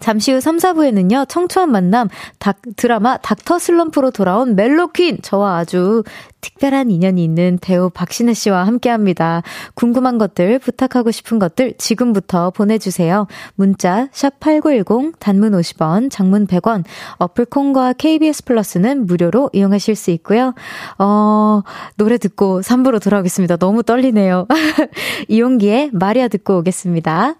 [0.00, 6.02] 잠시 후 3, 4부에는요, 청초한 만남, 닥, 드라마 닥터 슬럼프로 돌아온 멜로퀸, 저와 아주
[6.40, 9.42] 특별한 인연이 있는 배우 박신혜 씨와 함께 합니다.
[9.74, 13.26] 궁금한 것들, 부탁하고 싶은 것들 지금부터 보내주세요.
[13.54, 16.84] 문자, 샵8910, 단문 50원, 장문 100원,
[17.16, 20.54] 어플콘과 KBS 플러스는 무료로 이용하실 수 있고요.
[20.98, 21.62] 어,
[21.96, 23.56] 노래 듣고 3부로 돌아오겠습니다.
[23.56, 24.46] 너무 떨리네요.
[25.28, 27.36] 이용기의 마리아 듣고 오겠습니다.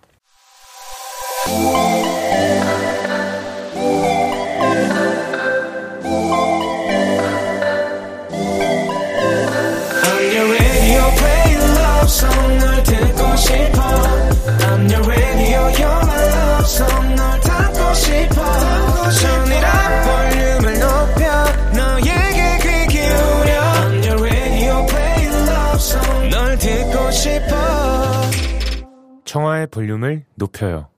[29.34, 30.93] 청하의 볼륨을 높여요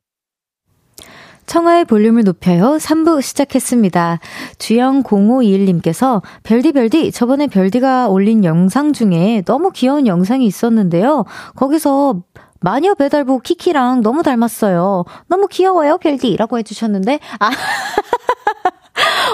[1.47, 2.77] 청하의 볼륨을 높여요.
[2.79, 4.19] 3부 시작했습니다.
[4.59, 11.25] 주영0521님께서 별디 별디 저번에 별디가 올린 영상 중에 너무 귀여운 영상이 있었는데요.
[11.55, 12.23] 거기서
[12.61, 15.05] 마녀 배달부 키키랑 너무 닮았어요.
[15.29, 16.37] 너무 귀여워요, 별디.
[16.37, 17.51] 라고 해주셨는데, 아.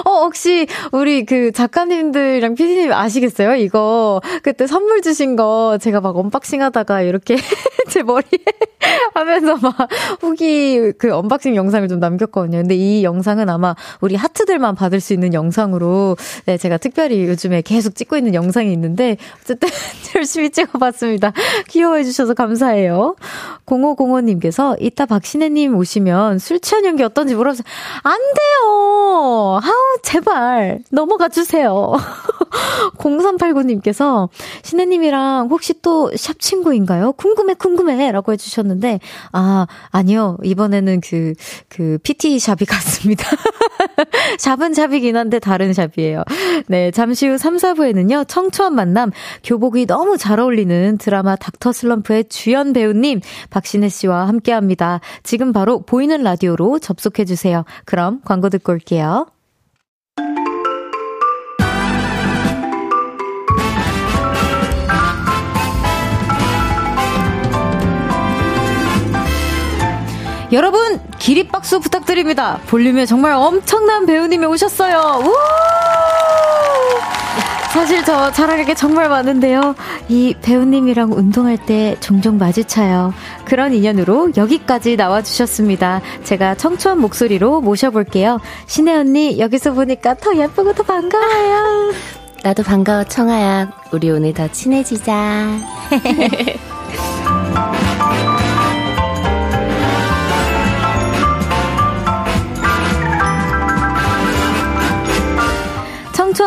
[0.04, 3.56] 어, 혹시 우리 그 작가님들이랑 피디님 아시겠어요?
[3.56, 7.36] 이거 그때 선물 주신 거 제가 막 unboxing 하다가 이렇게
[7.88, 8.38] 제 머리에
[9.14, 9.76] 하면서 막
[10.20, 12.58] 후기 그 unboxing 영상을 좀 남겼거든요.
[12.58, 17.94] 근데 이 영상은 아마 우리 하트들만 받을 수 있는 영상으로 네, 제가 특별히 요즘에 계속
[17.94, 19.68] 찍고 있는 영상이 있는데 어쨌든
[20.16, 21.32] 열심히 찍어봤습니다.
[21.68, 23.16] 귀여워해 주셔서 감사해요.
[23.66, 27.64] 0505님께서 이따 박신혜님 오시면 술 취한 연기 어떤지 물어보세요.
[28.02, 29.60] 안 돼요!
[30.02, 30.80] 제발.
[30.90, 31.92] 넘어가 주세요.
[32.98, 34.28] 0389님께서
[34.62, 37.12] 신혜님이랑 혹시 또 샵 친구인가요?
[37.12, 38.12] 궁금해, 궁금해.
[38.12, 39.00] 라고 해주셨는데,
[39.32, 40.38] 아, 아니요.
[40.42, 41.34] 이번에는 그,
[41.68, 43.28] 그, PT 샵이 같습니다.
[44.38, 46.22] 샵은 샵이긴 한데 다른 샵이에요.
[46.68, 49.10] 네, 잠시 후 3, 4부에는요, 청초한 만남,
[49.44, 55.00] 교복이 너무 잘 어울리는 드라마 닥터 슬럼프의 주연 배우님, 박신혜 씨와 함께 합니다.
[55.22, 57.64] 지금 바로 보이는 라디오로 접속해주세요.
[57.84, 59.26] 그럼 광고 듣고 올게요.
[70.52, 72.60] 여러분, 기립박수 부탁드립니다.
[72.66, 75.22] 볼륨에 정말 엄청난 배우님이 오셨어요.
[75.24, 75.32] 우!
[77.72, 79.74] 사실 저 자랑할 게 정말 많은데요.
[80.10, 83.14] 이 배우님이랑 운동할 때 종종 마주쳐요.
[83.46, 86.02] 그런 인연으로 여기까지 나와주셨습니다.
[86.22, 88.38] 제가 청초한 목소리로 모셔볼게요.
[88.66, 91.94] 신혜 언니, 여기서 보니까 더 예쁘고 더 반가워요.
[92.42, 93.72] 나도 반가워, 청아야.
[93.90, 95.58] 우리 오늘 더 친해지자.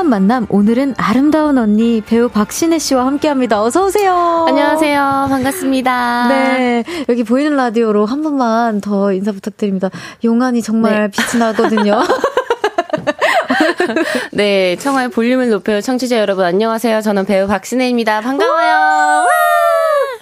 [0.05, 3.61] 청초한 만남 오늘은 아름다운 언니 배우 박신혜 씨와 함께합니다.
[3.61, 4.45] 어서 오세요.
[4.47, 5.27] 안녕하세요.
[5.29, 6.27] 반갑습니다.
[6.29, 9.89] 네 여기 보이는 라디오로 한 번만 더 인사 부탁드립니다.
[10.23, 11.09] 용안이 정말 네.
[11.09, 12.03] 빛이 나거든요.
[14.31, 15.81] 네, 청하의 볼륨을 높여요.
[15.81, 17.01] 청취자 여러분 안녕하세요.
[17.01, 18.21] 저는 배우 박신혜입니다.
[18.21, 19.25] 반가워요.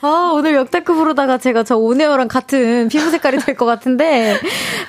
[0.05, 4.35] 아, 오늘 역대급으로다가 제가 저 오네어랑 같은 피부 색깔이 될 것 같은데,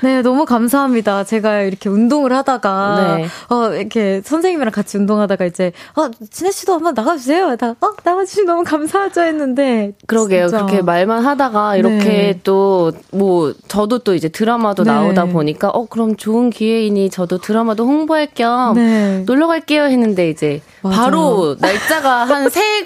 [0.02, 1.22] 네, 너무 감사합니다.
[1.22, 3.26] 제가 이렇게 운동을 하다가, 네.
[3.48, 7.54] 어, 이렇게 선생님이랑 같이 운동하다가 이제, 어, 진혜 씨도 한번 나가주세요.
[7.56, 9.92] 다, 어, 나가주시면 너무 감사하죠 했는데.
[10.08, 10.48] 그러게요.
[10.48, 10.64] 진짜.
[10.66, 12.40] 그렇게 말만 하다가 이렇게 네.
[12.42, 14.90] 또, 뭐, 저도 또 이제 드라마도 네.
[14.90, 19.22] 나오다 보니까, 어, 그럼 좋은 기회이니 저도 드라마도 홍보할 겸 네.
[19.26, 20.96] 놀러 갈게요 했는데 이제, 맞아요.
[20.96, 22.84] 바로 날짜가 한세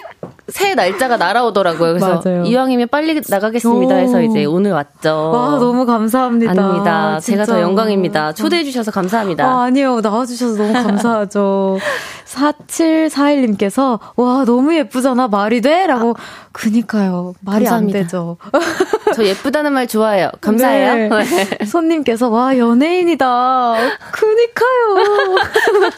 [0.49, 1.95] 새 날짜가 날아오더라고요.
[1.95, 2.45] 그래서 맞아요.
[2.45, 5.31] 이왕이면 빨리 나가겠습니다 해서 이제 오늘 왔죠.
[5.31, 6.53] 와, 너무 감사합니다.
[6.53, 7.21] 아닙니다.
[7.21, 8.33] 제가 더 영광입니다.
[8.33, 9.45] 초대해 주셔서 감사합니다.
[9.45, 10.01] 아, 아니요.
[10.01, 11.79] 나와 주셔서 너무 감사하죠.
[12.25, 15.29] 4741님께서 와, 너무 예쁘잖아.
[15.29, 15.87] 말이 돼?
[15.87, 16.15] 라고
[16.53, 17.35] 그니까요.
[17.41, 17.99] 말이 감사합니다.
[17.99, 18.37] 안 되죠.
[19.15, 20.31] 저 예쁘다는 말 좋아해요.
[20.41, 21.09] 감사해요.
[21.09, 21.25] 네.
[21.25, 21.65] 네.
[21.67, 23.75] 손님께서 와, 연예인이다.
[24.13, 25.37] 그니까요.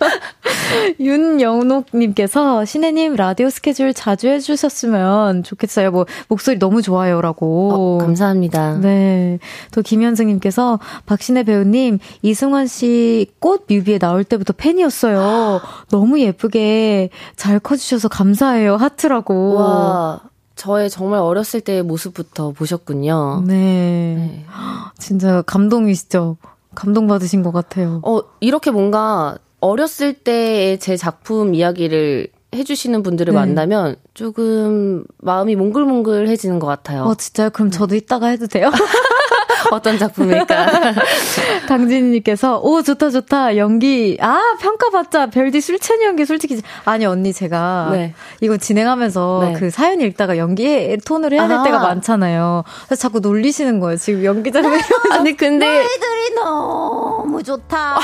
[1.00, 5.90] 윤영 록님께서 신혜님 라디오 스케줄 자주 해주셨으면 좋겠어요.
[5.90, 7.72] 뭐, 목소리 너무 좋아요라고.
[7.72, 8.78] 어, 감사합니다.
[8.78, 9.38] 네.
[9.72, 15.60] 또 김현승님께서 박신혜 배우님, 이승환 씨 꽃 뮤비에 나올 때부터 팬이었어요.
[15.90, 18.76] 너무 예쁘게 잘 커주셔서 감사해요.
[18.76, 19.54] 하트라고.
[19.54, 20.20] 와.
[20.56, 23.44] 저의 정말 어렸을 때의 모습부터 보셨군요.
[23.46, 23.54] 네.
[23.54, 24.44] 네.
[24.98, 26.36] 진짜 감동이시죠?
[26.74, 28.00] 감동받으신 것 같아요.
[28.04, 33.38] 어, 이렇게 뭔가 어렸을 때의 제 작품 이야기를 해주시는 분들을 네.
[33.38, 37.02] 만나면 조금 마음이 몽글몽글해지는 것 같아요.
[37.04, 37.50] 어, 진짜요?
[37.50, 38.70] 그럼 저도 이따가 해도 돼요?
[39.70, 40.94] 어떤 작품일까?
[41.68, 43.56] 강진희님께서, 오, 좋다, 좋다.
[43.56, 45.26] 연기, 아, 평가받자.
[45.26, 46.60] 별디 술채니 연기 솔직히.
[46.84, 47.90] 아니, 언니, 제가.
[47.92, 48.14] 네.
[48.40, 49.52] 이거 진행하면서 네.
[49.52, 51.62] 그 사연 읽다가 연기 톤을 해야 될 아.
[51.62, 52.64] 때가 많잖아요.
[52.86, 53.96] 그래서 자꾸 놀리시는 거예요.
[53.96, 54.72] 지금 연기자분.
[55.12, 55.66] 아니, 근데.
[55.66, 57.98] 너희들이 너무 좋다.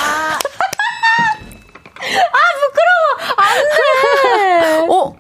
[2.15, 3.35] 아, 부끄러워!
[3.37, 4.87] 안 돼!
[4.93, 5.17] 어?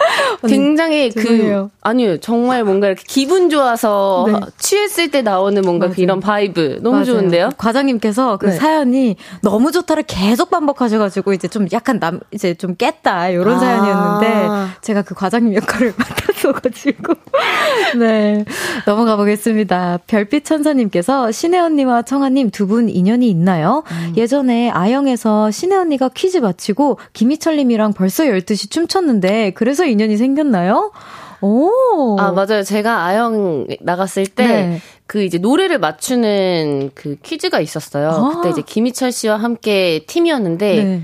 [0.48, 4.38] 굉장히 그 아니요 정말 뭔가 이렇게 기분 좋아서 네.
[4.58, 5.94] 취했을 때 나오는 뭔가 맞아요.
[5.98, 7.04] 이런 vibe 너무 맞아요.
[7.04, 7.50] 좋은데요?
[7.58, 8.52] 과장님께서 그 네.
[8.52, 14.72] 사연이 너무 좋다를 계속 반복하셔가지고 이제 좀 약간 남 이제 좀 깼다 이런 아~ 사연이었는데
[14.80, 17.14] 제가 그 과장님 역할을 맡았어가지고
[17.98, 18.44] 네
[18.86, 19.98] 넘어가 보겠습니다.
[20.06, 23.82] 별빛 천사님께서 신혜 언니와 청하님 두 분 인연이 있나요?
[23.90, 24.12] 음.
[24.16, 30.92] 예전에 아형에서 신혜 언니가 퀴즈 마치고 김희철님이랑 벌써 12시 춤췄는데 그래서 인연이 생겼나요?
[31.40, 32.16] 오.
[32.18, 32.62] 아, 맞아요.
[32.62, 34.80] 제가 아영 나갔을 때, 네.
[35.06, 38.10] 그 이제 노래를 맞추는 그 퀴즈가 있었어요.
[38.10, 38.36] 아.
[38.36, 41.02] 그때 이제 김희철 씨와 함께 팀이었는데, 네.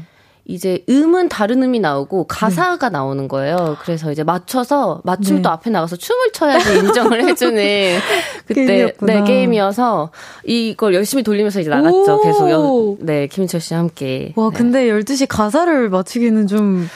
[0.48, 2.92] 이제 음은 다른 음이 나오고 가사가 네.
[2.92, 3.76] 나오는 거예요.
[3.82, 5.52] 그래서 이제 맞춰서 맞춤 또 네.
[5.52, 7.98] 앞에 나가서 춤을 춰야지 인정을 해주는
[8.46, 10.12] 그때 네 게임이어서
[10.44, 12.22] 이걸 열심히 돌리면서 이제 나갔죠.
[12.22, 14.32] 계속 여, 네 김희철 씨와 함께.
[14.36, 14.56] 와 네.
[14.56, 16.88] 근데 12시 가사를 맞추기는 좀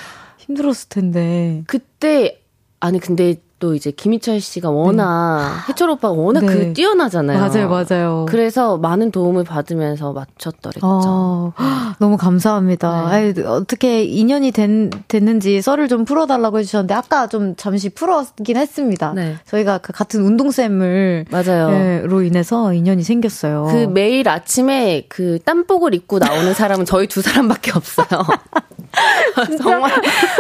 [0.51, 1.63] 힘들었을 텐데.
[1.67, 2.41] 그때
[2.81, 5.73] 아니 근데 또 이제 김희철 씨가 워낙 네.
[5.73, 6.47] 해철 오빠가 워낙 네.
[6.47, 7.39] 그 뛰어나잖아요.
[7.39, 8.27] 맞아요, 맞아요.
[8.27, 11.53] 그래서 많은 도움을 받으면서 맞췄더랬죠.
[11.57, 13.11] 아, 너무 감사합니다.
[13.11, 13.15] 네.
[13.15, 19.13] 아이, 어떻게 인연이 된, 됐는지 썰을 좀 풀어달라고 해주셨는데 아까 좀 잠시 풀었긴 했습니다.
[19.15, 19.37] 네.
[19.47, 22.07] 저희가 그 같은 운동쌤을 맞아요.
[22.07, 23.69] 로 인해서 인연이 생겼어요.
[23.71, 28.07] 그 매일 아침에 그 땀복을 입고 나오는 사람은 저희 두 사람밖에 없어요.
[29.63, 29.91] 정말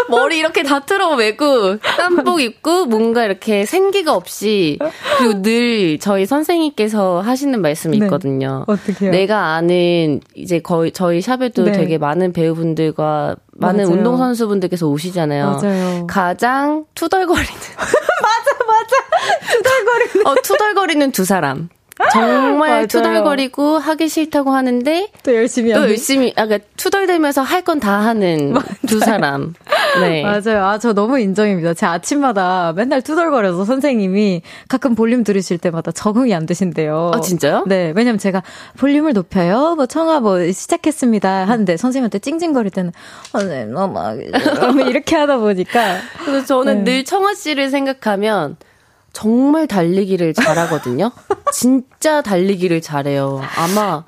[0.08, 4.78] 머리 이렇게 다 틀어 매고 땀복 입고 뭔가 이렇게 생기가 없이
[5.18, 8.06] 그리고 늘 저희 선생님께서 하시는 말씀이 네.
[8.06, 8.64] 있거든요.
[8.66, 9.10] 어떻게요?
[9.10, 11.72] 내가 아는 이제 거의 저희 샵에도 네.
[11.72, 13.96] 되게 많은 배우분들과 많은 맞아요.
[13.96, 15.58] 운동선수분들께서 오시잖아요.
[15.60, 16.06] 맞아요.
[16.06, 17.44] 가장 투덜거리는
[18.22, 18.96] 맞아 맞아
[19.52, 21.68] 투덜거리는 어 투덜거리는 두 사람
[22.12, 25.90] 정말 투덜거리고 하기 싫다고 하는데 또 열심히 또 하는.
[25.90, 28.54] 열심히 아 그러니까 투덜대면서 할 건 다 하는
[28.86, 29.54] 두 사람.
[30.00, 30.22] 네.
[30.22, 30.64] 맞아요.
[30.64, 31.74] 아, 저 너무 인정입니다.
[31.74, 37.12] 제 아침마다 맨날 투덜거려서 선생님이 가끔 볼륨 들으실 때마다 적응이 안 되신대요.
[37.14, 37.64] 아, 진짜요?
[37.66, 37.92] 네.
[37.94, 38.42] 왜냐면 제가
[38.78, 39.74] 볼륨을 높여요.
[39.76, 41.46] 뭐 청아 뭐 시작했습니다.
[41.46, 42.92] 하는데 선생님한테 찡찡거릴 때는
[43.32, 46.92] 선생님 너무 이렇게 하다 보니까 그래서 저는 네.
[46.92, 48.56] 늘 청아 씨를 생각하면
[49.12, 51.10] 정말 달리기를 잘하거든요.
[51.52, 53.40] 진짜 달리기를 잘해요.
[53.56, 54.04] 아마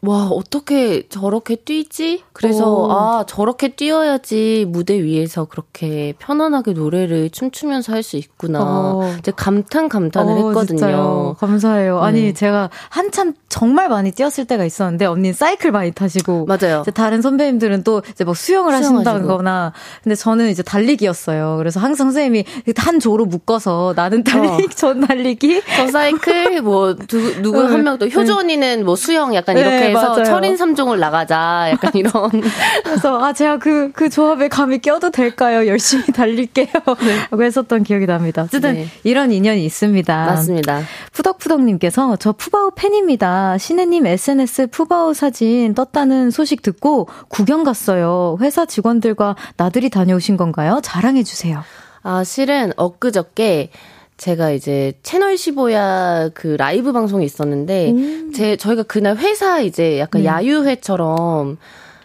[0.00, 2.22] 와, 어떻게 저렇게 뛰지?
[2.32, 2.92] 그래서, 오.
[2.92, 8.60] 아, 저렇게 뛰어야지 무대 위에서 그렇게 편안하게 노래를 춤추면서 할 수 있구나.
[8.62, 9.12] 어.
[9.18, 10.66] 이제 감탄, 감탄을 어, 했거든요.
[10.78, 11.36] 진짜요.
[11.40, 11.98] 감사해요.
[11.98, 12.06] 네.
[12.06, 16.46] 아니, 제가 한참 정말 많이 뛰었을 때가 있었는데, 언니 사이클 많이 타시고.
[16.46, 16.84] 맞아요.
[16.94, 19.72] 다른 선배님들은 또 이제 뭐 수영을 하신다거나.
[20.02, 21.56] 근데 저는 이제 달리기였어요.
[21.58, 22.44] 그래서 항상 선생님이
[22.76, 24.68] 한 조로 묶어서 나는 달리기, 어.
[24.74, 25.62] 전 달리기.
[25.76, 27.68] 저 사이클, 뭐, 누, 누구 네.
[27.68, 29.88] 한명 또, 효주 언니는 뭐 수영 약간 이렇게 네.
[29.90, 30.24] 해서 맞아요.
[30.24, 31.68] 철인 3종을 나가자.
[31.70, 32.12] 약간 이런.
[32.84, 35.66] 그래서 아 제가 그그 그 조합에 감히 껴도 될까요?
[35.66, 36.66] 열심히 달릴게요.
[37.00, 37.18] 네.
[37.30, 38.42] 하고 했었던 기억이 납니다.
[38.42, 38.88] 어쨌든 네.
[39.04, 40.26] 이런 인연이 있습니다.
[40.26, 40.82] 맞습니다.
[41.12, 43.37] 푸덕푸덕님께서 저 푸바오 팬입니다.
[43.58, 48.36] 신혜님 SNS 푸바오 사진 떴다는 소식 듣고 구경 갔어요.
[48.40, 50.80] 회사 직원들과 나들이 다녀오신 건가요?
[50.82, 51.62] 자랑해 주세요.
[52.02, 53.70] 아 실은 엊그저께
[54.16, 58.32] 제가 이제 채널 15야 그 라이브 방송이 있었는데 음.
[58.34, 60.28] 제 저희가 그날 회사 이제 약간 네.
[60.28, 61.56] 야유회처럼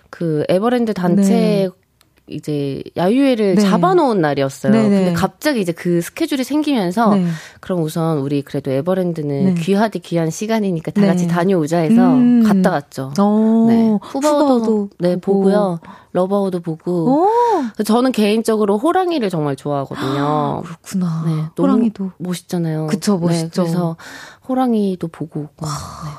[0.10, 1.70] 그 에버랜드 단체 네.
[2.28, 3.62] 이제 야유회를 네.
[3.62, 4.72] 잡아놓은 날이었어요.
[4.72, 4.90] 네네.
[4.90, 5.14] 근데 네.
[5.14, 7.26] 갑자기 이제 그 스케줄이 생기면서 네.
[7.60, 9.62] 그럼 우선 우리 그래도 에버랜드는 네.
[9.62, 11.34] 귀하디 귀한 시간이니까 다 같이 네.
[11.34, 12.44] 다녀오자 해서 음.
[12.44, 13.14] 갔다 왔죠.
[13.20, 13.68] 오.
[13.68, 13.98] 네.
[14.02, 15.80] 후바오도 네 보고요.
[16.14, 17.26] 러버우도 보고.
[17.26, 17.30] 오.
[17.84, 20.62] 저는 개인적으로 호랑이를 정말 좋아하거든요.
[20.64, 21.24] 그렇구나.
[21.26, 22.88] 네, 호랑이도 멋있잖아요.
[22.88, 23.64] 그쵸, 멋있죠.
[23.64, 23.96] 네, 그래서
[24.48, 25.70] 호랑이도 보고 와,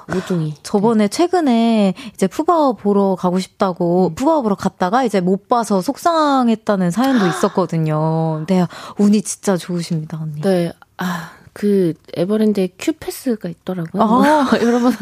[0.09, 0.55] 네, 모둥이.
[0.63, 4.15] 저번에 최근에 이제 푸바오 보러 가고 싶다고 음.
[4.15, 8.45] 푸바오 보러 갔다가 이제 못 봐서 속상했다는 사연도 있었거든요.
[8.47, 8.67] 네,
[8.99, 10.41] 운이 진짜 좋으십니다, 언니.
[10.41, 10.73] 네.
[10.97, 14.03] 아, 그 에버랜드에 큐패스가 있더라고요.
[14.03, 14.51] 아.
[14.61, 14.93] 여러분.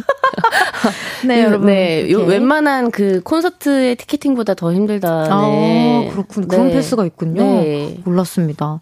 [1.26, 1.66] 네, 여러분.
[1.66, 5.24] 네, 요, 웬만한 그 콘서트의 티켓팅보다 더 힘들다.
[5.24, 5.30] 네.
[5.30, 6.42] 아, 그렇군.
[6.42, 6.48] 네.
[6.48, 7.42] 그런 패스가 있군요.
[7.42, 7.98] 네.
[8.04, 8.80] 몰랐습니다.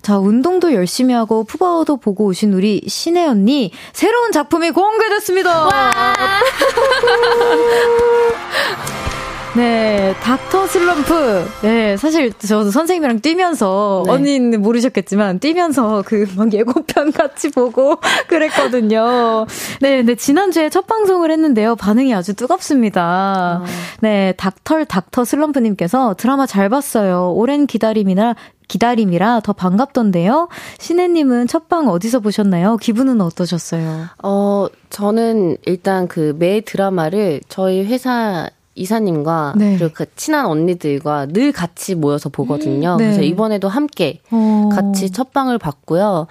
[0.00, 5.68] 자, 운동도 열심히 하고 푸바오도 보고 오신 우리 신혜 언니 새로운 작품이 공개됐습니다.
[9.56, 11.44] 네, 닥터 슬럼프.
[11.62, 14.12] 네, 사실 저도 선생님이랑 뛰면서 네.
[14.12, 17.96] 언니는 모르셨겠지만 뛰면서 그 막 예고편 같이 보고
[18.28, 19.46] 그랬거든요.
[19.80, 21.74] 네, 근데 지난주에 첫 방송을 했는데요.
[21.74, 23.02] 반응이 아주 뜨겁습니다.
[23.02, 23.64] 아.
[24.00, 27.32] 네, 닥터 닥터 슬럼프 님께서 드라마 잘 봤어요.
[27.32, 28.36] 오랜 기다림이나
[28.68, 30.48] 기다림이라 더 반갑던데요.
[30.78, 32.76] 신혜님은 첫방 어디서 보셨나요?
[32.76, 34.04] 기분은 어떠셨어요?
[34.22, 39.76] 어, 저는 일단 그 매 드라마를 저희 회사 이사님과 네.
[39.78, 42.96] 그리고 그 친한 언니들과 늘 같이 모여서 보거든요.
[42.96, 43.04] 네.
[43.04, 44.68] 그래서 이번에도 함께 어.
[44.72, 46.26] 같이 첫 방을 봤고요.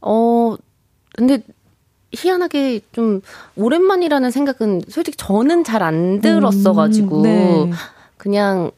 [0.00, 0.56] 어,
[1.14, 1.42] 근데
[2.12, 3.20] 희한하게 좀
[3.56, 7.70] 오랜만이라는 생각은 솔직히 저는 잘 안 들었어가지고 음, 네.
[8.16, 8.70] 그냥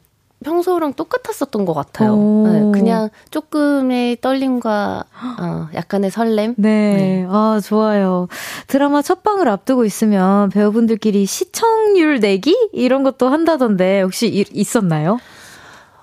[0.43, 2.15] 평소랑 똑같았었던 것 같아요.
[2.15, 5.03] 네, 그냥 조금의 떨림과
[5.39, 6.55] 어, 약간의 설렘.
[6.57, 6.93] 네.
[6.93, 7.25] 네.
[7.29, 8.27] 아 좋아요.
[8.67, 15.19] 드라마 첫 방을 앞두고 있으면 배우분들끼리 시청률 내기 이런 것도 한다던데 혹시 이, 있었나요?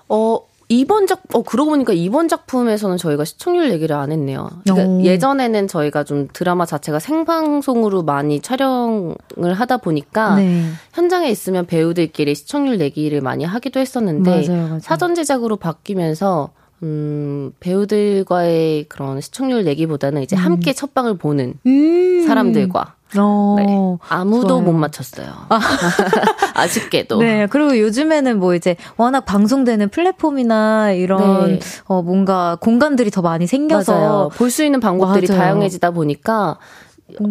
[0.09, 0.39] 어
[0.69, 4.49] 이번 작, 어, 그러고 보니까 이번 작품에서는 저희가 시청률 얘기를 안 했네요.
[4.63, 9.15] 그러니까 예전에는 저희가 좀 드라마 자체가 생방송으로 많이 촬영을
[9.53, 10.69] 하다 보니까 네.
[10.93, 14.79] 현장에 있으면 배우들끼리 시청률 내기를 많이 하기도 했었는데 맞아요, 맞아요.
[14.81, 16.51] 사전 제작으로 바뀌면서
[16.83, 20.41] 음, 배우들과의 그런 시청률 내기보다는 이제 음.
[20.41, 22.25] 함께 첫 방을 보는 음.
[22.27, 23.97] 사람들과 어, 네.
[24.09, 24.61] 아무도 좋아요.
[24.61, 25.27] 못 맞췄어요.
[25.49, 25.59] 아.
[26.55, 27.19] 아쉽게도.
[27.19, 27.47] 네.
[27.49, 31.59] 그리고 요즘에는 뭐 이제 워낙 방송되는 플랫폼이나 이런 네.
[31.85, 35.39] 어 뭔가 공간들이 더 많이 생겨서 볼 수 있는 방법들이 맞아요.
[35.41, 36.57] 다양해지다 보니까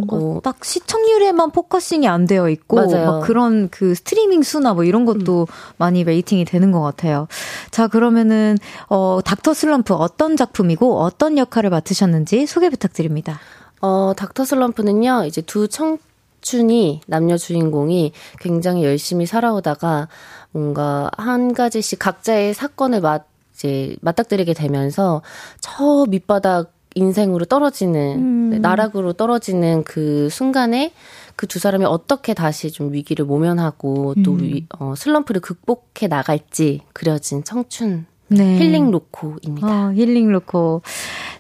[0.09, 5.43] 어, 딱 시청률에만 focusing이 안 되어 있고 막 그런 그 스트리밍 수나 뭐 이런 것도
[5.43, 5.74] 음.
[5.77, 7.27] 많이 rating이 되는 것 같아요.
[7.70, 8.57] 자 그러면은
[8.89, 13.39] 어 닥터 슬럼프 어떤 작품이고 어떤 역할을 맡으셨는지 소개 부탁드립니다.
[13.81, 20.09] 어, 닥터 슬럼프는요, 이제 두 청춘이, 남녀 주인공이 굉장히 열심히 살아오다가
[20.53, 25.22] 뭔가 한 가지씩 각자의 사건을 맞, 이제 맞닥뜨리게 되면서
[25.61, 28.51] 저 밑바닥 인생으로 떨어지는, 음.
[28.51, 30.93] 네, 나락으로 떨어지는 그 순간에
[31.37, 34.41] 그 두 사람이 어떻게 다시 좀 위기를 모면하고 또 음.
[34.41, 38.59] 위, 어, 슬럼프를 극복해 나갈지 그려진 청춘 네.
[38.59, 39.66] 힐링 로코입니다.
[39.89, 40.83] 어, 힐링 로코.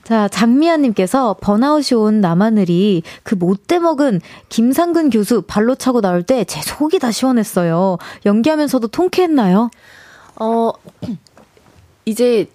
[0.04, 6.60] 자, 장미아님께서 번아웃이 온 남하늘이 그 못돼 먹은 김상근 교수 발로 차고 나올 때 제
[6.62, 7.98] 속이 다 시원했어요.
[8.24, 9.70] 연기하면서도 통쾌했나요?
[10.38, 10.70] 어,
[12.04, 12.46] 이제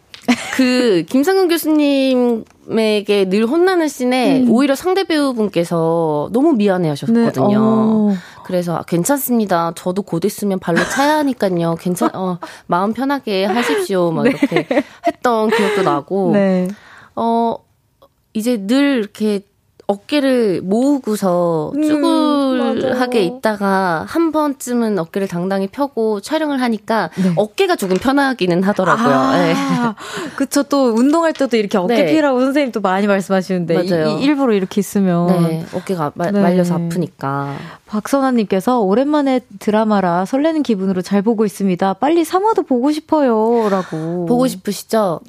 [0.55, 4.51] 그 김상근 교수님에게 늘 혼나는 씬에 음.
[4.51, 7.47] 오히려 상대 배우분께서 너무 미안해 하셨거든요.
[7.47, 8.13] 네, 어.
[8.43, 9.72] 그래서 아, 괜찮습니다.
[9.76, 11.76] 저도 곧 있으면 발로 차야 하니까요.
[11.80, 14.11] 괜찮 어 마음 편하게 하십시오.
[14.11, 14.30] 막 네.
[14.30, 14.67] 이렇게
[15.07, 16.32] 했던 기억도 나고.
[16.34, 16.67] 네.
[17.15, 17.55] 어
[18.34, 19.41] 이제 늘 이렇게
[19.88, 21.82] 어깨를 모으고서 음,
[22.58, 27.34] 쭈글하게 음, 있다가 한 번쯤은 어깨를 당당히 펴고 촬영을 하니까 네.
[27.36, 29.14] 어깨가 조금 편하기는 하더라고요.
[29.14, 29.54] 아, 네.
[30.36, 30.64] 그쵸.
[30.64, 32.14] 또 운동할 때도 이렇게 어깨 네.
[32.14, 34.18] 피라고 선생님 또 많이 말씀하시는데 맞아요.
[34.18, 35.66] 이, 일부러 이렇게 있으면 네.
[35.74, 36.39] 어깨가 마, 네.
[36.39, 37.56] 말려서 아프니까.
[37.88, 41.93] 박선아님께서 오랜만에 드라마라 설레는 기분으로 잘 보고 있습니다.
[41.95, 44.26] 빨리 3화도 보고 싶어요라고.
[44.28, 45.20] 보고 싶으시죠?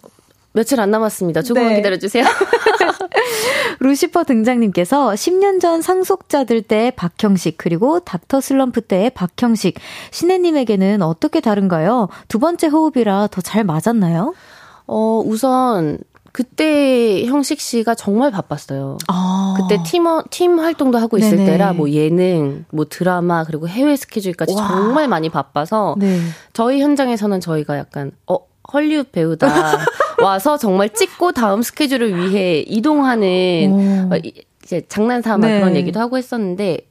[0.53, 1.43] 며칠 안 남았습니다.
[1.43, 1.77] 조금만 네.
[1.77, 2.25] 기다려주세요.
[3.81, 9.79] 루시퍼 등장님께서 10년 전 상속자들 때 박형식 그리고 닥터 슬럼프 때의 박형식
[10.11, 12.09] 신혜님에게는 어떻게 다른가요?
[12.29, 14.35] 두 번째 호흡이라 더 잘 맞았나요?
[14.87, 15.99] 어 우선
[16.31, 18.97] 그때 형식 씨가 정말 바빴어요.
[19.09, 19.55] 아.
[19.59, 21.45] 그때 팀, 팀 활동도 하고 있을 네네.
[21.51, 24.69] 때라 뭐 예능, 뭐 드라마, 그리고 해외 스케줄까지 와.
[24.69, 26.19] 정말 많이 바빠서 네.
[26.55, 28.39] 저희 현장에서는 저희가 약간, 어,
[28.73, 29.47] 헐리우드 배우다.
[30.23, 34.15] 와서 정말 찍고 다음 스케줄을 위해 이동하는 오.
[34.15, 34.19] 어,
[34.63, 35.61] 이제 장난 삼아 네.
[35.61, 36.87] 그런 얘기도 하고 했었는데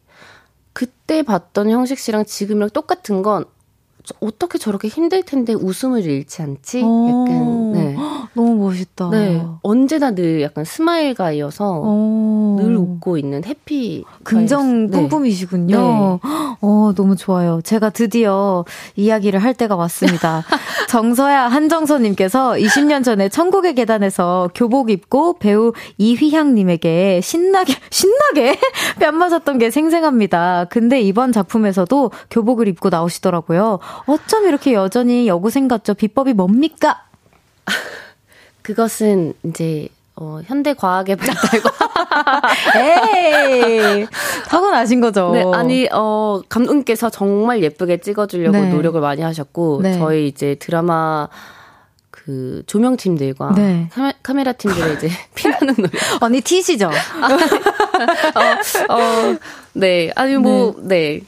[0.73, 3.45] 그때 봤던 형식 씨랑 지금이랑 똑같은 건
[4.19, 6.79] 어떻게 저렇게 힘들 텐데 웃음을 잃지 않지?
[6.79, 7.95] 약간 네.
[8.33, 9.09] 너무 멋있다.
[9.09, 9.45] 네.
[9.61, 11.83] 언제나 늘 약간 smile guy여서
[12.57, 14.97] 늘 웃고 있는 happy 긍정 네.
[14.97, 15.77] 뿜뿜이시군요.
[15.77, 16.29] 네.
[16.61, 17.61] 어, 너무 좋아요.
[17.63, 20.43] 제가 드디어 이야기를 할 때가 왔습니다.
[20.89, 28.57] 정서야 한정서 님께서 20년 전에 천국의 계단에서 교복 입고 배우 이휘향 님에게 신나게 신나게
[28.99, 30.65] 뺨 맞았던 게 생생합니다.
[30.69, 33.79] 근데 이번 작품에서도 교복을 입고 나오시더라고요.
[34.05, 35.93] 어쩜 이렇게 여전히 여고생 같죠?
[35.93, 37.03] 비법이 뭡니까?
[38.61, 42.41] 그것은 이제 어, 현대 과학의 발달과
[42.77, 44.05] 에이
[44.47, 45.31] 타고나신 거죠.
[45.33, 48.69] 네, 아니 어 감독님께서 정말 예쁘게 찍어주려고 네.
[48.69, 49.97] 노력을 많이 하셨고 네.
[49.97, 51.27] 저희 이제 드라마
[52.11, 53.89] 그 조명팀들과 네.
[54.21, 55.89] 카메, 라 팀들의 이제 피나는 노래.
[56.19, 56.87] 언니 티시죠?
[56.87, 59.37] 어, 어,
[59.73, 61.19] 네, 아니 뭐 네.
[61.19, 61.21] 네.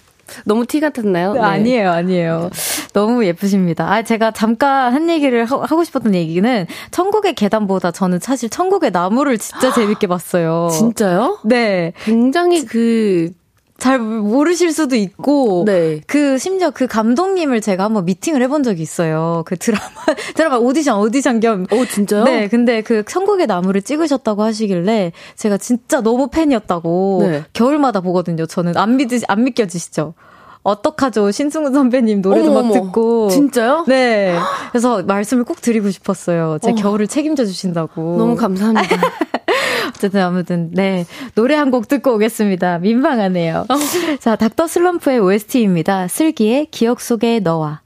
[0.46, 1.34] 너무 티 같았나요?
[1.34, 1.40] 네.
[1.40, 2.50] 아니에요, 아니에요.
[2.94, 3.92] 너무 예쁘십니다.
[3.92, 9.38] 아, 제가 잠깐 한 얘기를 하, 고 싶었던 얘기는 천국의 계단보다 저는 사실 천국의 나무를
[9.38, 10.70] 진짜 재밌게 봤어요.
[10.72, 11.40] 진짜요?
[11.44, 11.94] 네.
[12.04, 13.32] 굉장히 그,
[13.80, 16.00] 잘 모르실 수도 있고 네.
[16.08, 19.44] 그 심지어 그 감독님을 제가 한번 미팅을 해본 적이 있어요.
[19.46, 19.82] 그 드라마
[20.36, 21.66] 드라마 오디션 오디션 겸.
[21.72, 22.24] 어 진짜요?
[22.24, 22.48] 네.
[22.48, 27.44] 근데 그 천국의 나무를 찍으셨다고 하시길래 제가 진짜 너무 팬이었다고 네.
[27.54, 28.46] 겨울마다 보거든요.
[28.46, 30.14] 저는 안 믿으 안 믿겨지시죠?
[30.64, 31.32] 어떡하죠?
[31.32, 33.28] 신승훈 선배님 노래도 어머, 막 듣고.
[33.30, 33.84] 진짜요?
[33.88, 34.38] 네.
[34.72, 36.58] 그래서 말씀을 꼭 드리고 싶었어요.
[36.62, 36.76] 제 어.
[36.76, 38.16] 겨울을 책임져 주신다고.
[38.18, 38.88] 너무 감사합니다.
[40.04, 42.80] 어쨌든 아무튼 네 노래 한 곡 듣고 오겠습니다.
[42.80, 43.66] 민망하네요.
[43.70, 43.76] 어.
[44.20, 46.08] 자 닥터 슬럼프의 OST입니다.
[46.08, 47.83] 슬기의 기억 속의 너와.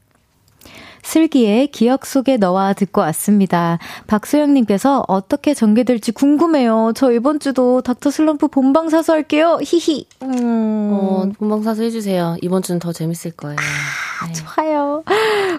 [1.07, 3.79] 슬기의 기억 속에 너와 듣고 왔습니다.
[4.07, 6.91] 박소영님께서 어떻게 전개될지 궁금해요.
[6.95, 9.57] 저 이번 주도 닥터 슬럼프 본방 사수 할게요.
[9.63, 10.05] 히히.
[10.21, 10.89] 음.
[10.91, 12.35] 어, 본방 사수 해주세요.
[12.41, 13.57] 이번 주는 더 재밌을 거예요.
[13.57, 14.33] 아, 네.
[14.33, 15.03] 좋아요.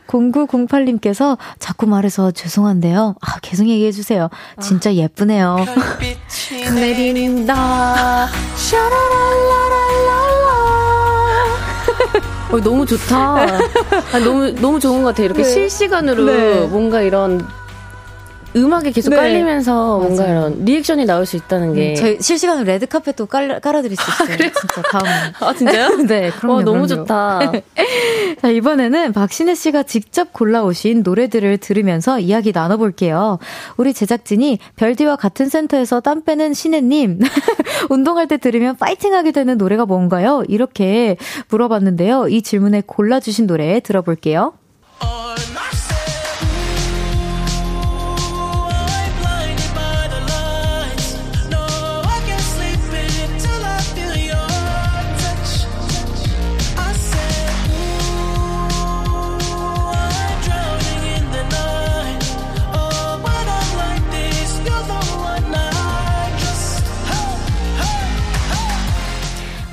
[0.07, 3.15] 0908님께서 자꾸 말해서 죄송한데요.
[3.19, 4.29] 아, 계속 얘기해주세요.
[4.61, 5.57] 진짜 예쁘네요.
[6.75, 8.27] 내린다.
[8.55, 9.88] 샤라랄라랄라.
[12.51, 13.17] 어, 너무 좋다.
[13.17, 15.23] 아, 너무 너무 좋은 것 같아.
[15.23, 15.49] 이렇게 네.
[15.49, 16.61] 실시간으로 네.
[16.67, 17.47] 뭔가 이런
[18.57, 19.17] 음악이 계속 네.
[19.17, 21.91] 깔리면서 뭔가 이런 리액션이 나올 수 있다는 게.
[21.91, 24.29] 음, 저희 실시간으로 레드카펫도 깔, 깔아드릴 수 있어요.
[24.31, 24.51] 아, 그래요?
[24.59, 25.11] 진짜 다음에.
[25.41, 25.97] 아, 진짜요?
[26.09, 26.55] 네, 그럼요.
[26.55, 26.87] 와, 너무 그럼요.
[26.87, 27.53] 좋다.
[28.41, 33.39] 자, 이번에는 박신혜 씨가 직접 골라오신 노래들을 들으면서 이야기 나눠볼게요.
[33.77, 37.21] 우리 제작진이 별디와 같은 센터에서 땀 빼는 신혜님,
[37.91, 40.43] 운동할 때 들으면 파이팅 하게 되는 노래가 뭔가요?
[40.49, 41.17] 이렇게
[41.51, 42.29] 물어봤는데요.
[42.29, 44.55] 이 질문에 골라주신 노래 들어볼게요.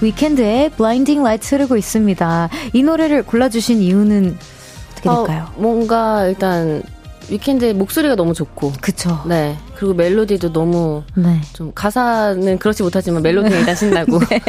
[0.05, 2.49] 위켄드의 Blinding Lights 흐르고 있습니다.
[2.73, 4.37] 이 노래를 골라주신 이유는
[4.91, 5.47] 어떻게 될까요?
[5.49, 6.83] 어, 뭔가 일단
[7.29, 8.73] 위켄드의 목소리가 너무 좋고.
[8.81, 9.21] 그쵸.
[9.25, 9.57] 네.
[9.75, 11.41] 그리고 멜로디도 너무 네.
[11.53, 14.19] 좀 가사는 그렇지 못하지만 멜로디가 일단 신나고.
[14.29, 14.41] 네.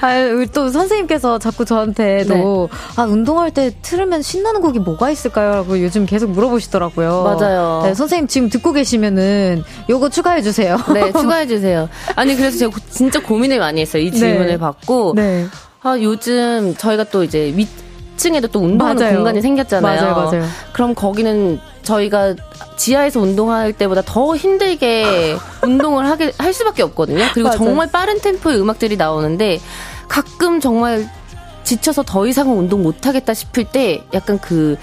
[0.00, 2.34] 아, 또 선생님께서 자꾸 저한테도
[2.70, 2.78] 네.
[2.96, 5.52] 아, 운동할 때 틀으면 신나는 곡이 뭐가 있을까요?
[5.52, 7.22] 라고 요즘 계속 물어보시더라고요.
[7.22, 7.82] 맞아요.
[7.84, 10.76] 네, 선생님 지금 듣고 계시면은 요거 추가해 주세요.
[10.92, 11.88] 네, 추가해 주세요.
[12.16, 14.02] 아니 그래서 제가 진짜 고민을 많이 했어요.
[14.02, 14.58] 이 질문을 네.
[14.58, 15.46] 받고 네.
[15.82, 17.66] 아, 요즘 저희가 또 이제 위
[18.20, 19.16] 2층에도 또 운동하는 맞아요.
[19.16, 20.00] 공간이 생겼잖아요.
[20.00, 20.44] 맞아요, 맞아요.
[20.72, 22.34] 그럼 거기는 저희가
[22.76, 27.24] 지하에서 운동할 때보다 더 힘들게 운동을 하게 할 수밖에 없거든요.
[27.32, 27.58] 그리고 맞아요.
[27.58, 29.60] 정말 빠른 템포의 음악들이 나오는데
[30.08, 31.08] 가끔 정말
[31.64, 34.76] 지쳐서 더 이상은 운동 못 하겠다 싶을 때 약간 그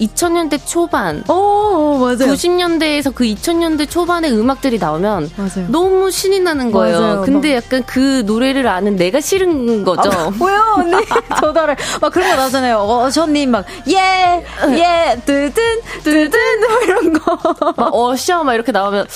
[0.00, 2.32] 2000년대 초반, 오, 어, 맞아요.
[2.32, 5.68] 90년대에서 그 2000년대 초반의 음악들이 나오면 맞아요.
[5.68, 7.00] 너무 신이 나는 거예요.
[7.00, 7.22] 맞아요.
[7.22, 10.10] 근데 약간 그 노래를 아는 내가 싫은 거죠.
[10.12, 10.96] 아, 왜요, 언니?
[11.40, 11.76] 저도 알아요.
[12.00, 12.78] 막 그런 거 나잖아요.
[12.78, 17.38] 어셔님 막, 예, 예, 뜨든, 뜨든, 뭐 이런 거.
[17.76, 19.06] 막 어셔, 막 이렇게 나오면,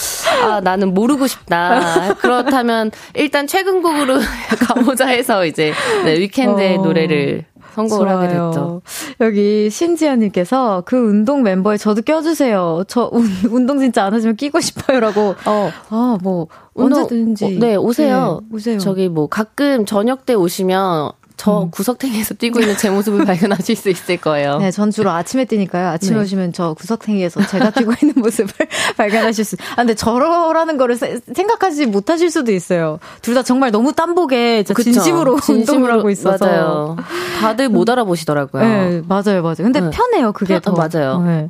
[0.43, 2.15] 아, 나는 모르고 싶다.
[2.21, 4.19] 그렇다면 일단 최근 곡으로
[4.69, 5.73] 가보자 해서 이제,
[6.05, 6.83] 네, 위켄드의 어...
[6.83, 7.45] 노래를
[7.75, 8.17] 선곡을 좋아요.
[8.19, 8.83] 하게 됐죠.
[9.21, 12.85] 여기 신지연님께서 그 운동 멤버에 저도 껴주세요.
[12.89, 13.27] 저 운,
[13.67, 15.35] 동 진짜 안 하지만 끼고 싶어요라고.
[15.47, 17.45] 어, 아, 뭐, 언제든지.
[17.45, 18.41] 어, 네, 오세요.
[18.43, 18.79] 네, 오세요.
[18.79, 21.13] 저기 뭐 가끔 저녁 때 오시면
[21.43, 21.71] 저 음.
[21.73, 24.59] 구석탱이에서 뛰고 있는 제 모습을 발견하실 수 있을 거예요.
[24.59, 25.89] 네, 전 주로 아침에 뛰니까요.
[25.89, 26.23] 아침에 네.
[26.23, 28.53] 오시면 저 구석탱이에서 제가 뛰고 있는 모습을
[28.97, 29.57] 발견하실 수.
[29.73, 33.01] 아, 근데 저러라는 거를 생각하지 못하실 수도 있어요.
[33.23, 36.45] 둘 다 정말 너무 땀복에 진심으로, 진심으로 운동을 하고 있어서.
[36.47, 36.97] 맞아요.
[37.41, 38.63] 다들 못 알아보시더라고요.
[38.63, 39.57] 네, 맞아요, 맞아요.
[39.57, 39.91] 근데 네.
[39.91, 40.73] 편해요, 그게 편, 더.
[40.73, 41.23] 맞아요.
[41.23, 41.49] 네.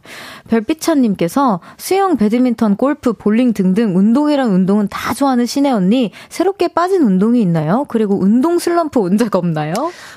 [0.49, 6.13] 별빛찬님께서 수영, 배드민턴, 골프, 볼링 등등 운동이랑 운동은 다 좋아하는 신혜 언니.
[6.29, 7.85] 새롭게 빠진 운동이 있나요?
[7.89, 9.75] 그리고 운동 슬럼프 온 적 없나요?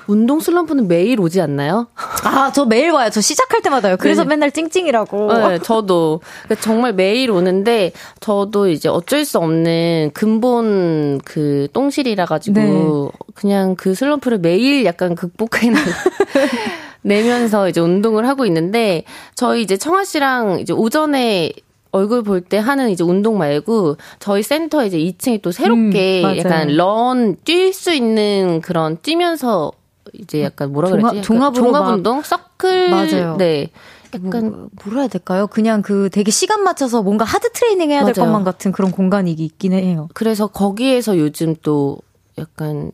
[0.08, 1.88] 운동 슬럼프는 매일 오지 않나요?
[2.24, 3.10] 아, 저 매일 와요.
[3.12, 3.98] 저 시작할 때마다요.
[3.98, 4.30] 그래서 네.
[4.30, 5.34] 맨날 찡찡이라고.
[5.34, 6.22] 네, 저도.
[6.44, 13.32] 그러니까 정말 매일 오는데, 저도 이제 어쩔 수 없는 근본 그 똥실이라 가지고, 네.
[13.34, 15.72] 그냥 그 슬럼프를 매일 약간 극복해
[17.02, 19.04] 내면서 이제 운동을 하고 있는데,
[19.36, 21.52] 저희 이제 청하 씨랑 이제 오전에
[21.96, 26.68] 얼굴 볼 때 하는 이제 운동 말고 저희 센터 이제 2층에 또 새롭게 음, 약간
[26.76, 29.72] run 뛸 수 있는 그런 뛰면서
[30.14, 31.22] 이제 약간 뭐라 종합, 그러지?
[31.28, 33.36] 종합 종합 운동 서클 맞아요.
[33.38, 33.70] 네.
[34.14, 35.48] 약간 뭐, 뭐라 해야 될까요?
[35.48, 39.74] 그냥 그 되게 시간 맞춰서 뭔가 hard training 해야 될 것만 같은 그런 공간이 있긴
[39.74, 40.08] 해요.
[40.14, 41.98] 그래서 거기에서 요즘 또
[42.38, 42.92] 약간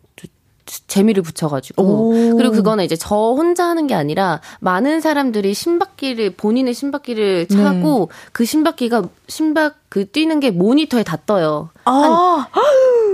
[0.66, 2.36] 재미를 붙여가지고 오.
[2.38, 7.55] 그리고 그거는 이제 저 혼자 하는 게 아니라 많은 사람들이 심박계를 본인의 심박계를 네.
[7.55, 8.30] 차고 네.
[8.32, 11.70] 그 심박계가 심박 그 뛰는 게 모니터에 다 떠요.
[11.86, 12.47] 아.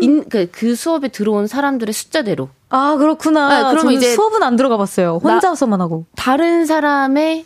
[0.01, 2.49] 인, 그, 그 수업에 들어온 사람들의 숫자대로.
[2.69, 3.49] 아 그렇구나.
[3.49, 5.19] 네, 그러면 이제 수업은 안 들어가 봤어요.
[5.23, 6.05] 혼자서만 하고.
[6.15, 7.45] 다른 사람의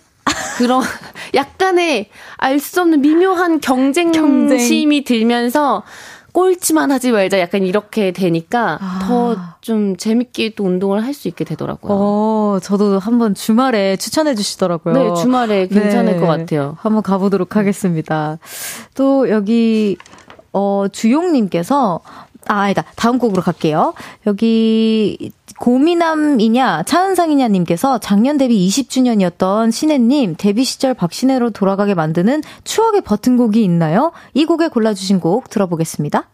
[0.58, 0.82] 그런
[1.34, 5.04] 약간의 알 수 없는 미묘한 경쟁심이 경쟁.
[5.04, 5.84] 들면서
[6.34, 9.00] 꼴찌만 하지 말자 약간 이렇게 되니까 아.
[9.62, 11.92] 더좀 재밌게 또 운동을 할 수 있게 되더라고요.
[11.94, 14.94] 어, 저도 한번 주말에 추천해 주시더라고요.
[14.94, 16.20] 네, 주말에 괜찮을 네.
[16.20, 16.78] 것 같아요.
[16.80, 18.38] 한번 가보도록 하겠습니다.
[18.96, 19.98] 또 여기
[20.54, 22.00] 어, 주용님께서
[22.48, 22.84] 아, 아니다.
[22.96, 23.94] 다음 곡으로 갈게요.
[24.26, 34.12] 여기 고미남이냐 차은상이냐님께서 작년 데뷔 20주년이었던 신혜님 데뷔 시절 박신혜로 돌아가게 만드는 추억의 버튼곡이 있나요?
[34.34, 36.28] 이 곡에 골라주신 곡 들어보겠습니다.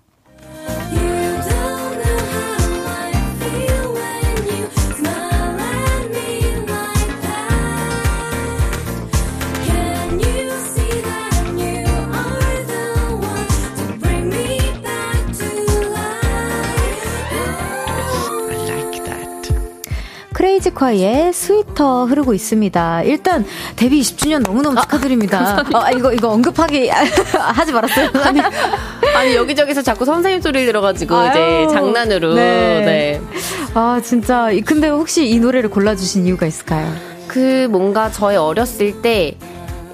[20.61, 23.03] 크레이지콰이의 스위터 흐르고 있습니다.
[23.03, 23.45] 일단
[23.75, 25.63] 데뷔 20주년 너무너무 아, 축하드립니다.
[25.73, 28.09] 아, 어, 이거 이거 언급하기 하지 말았어요.
[28.23, 28.41] 아니,
[29.15, 32.33] 아니 여기저기서 자꾸 선생님 소리 들어가지고 아유, 이제 장난으로.
[32.35, 32.81] 네.
[32.85, 33.21] 네.
[33.73, 36.91] 아 진짜 근데 혹시 이 노래를 골라주신 이유가 있을까요?
[37.27, 39.35] 그 뭔가 저희 어렸을 때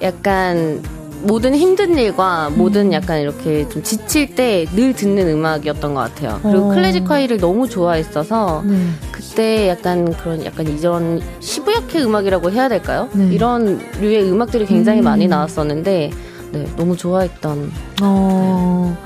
[0.02, 0.82] 약간
[1.24, 2.58] 모든 힘든 일과 음.
[2.58, 6.38] 모든 약간 이렇게 좀 지칠 때 늘 듣는 음악이었던 것 같아요.
[6.42, 6.74] 그리고 어.
[6.74, 8.76] 클래식화이를 너무 좋아했어서 네.
[9.12, 13.08] 그때 약간 그런 약간 이전 시부야케 음악이라고 해야 될까요?
[13.12, 13.28] 네.
[13.32, 15.04] 이런 류의 음악들이 굉장히 음.
[15.04, 16.10] 많이 나왔었는데
[16.54, 17.72] 네, 너무 좋아했던.
[18.02, 18.96] 어,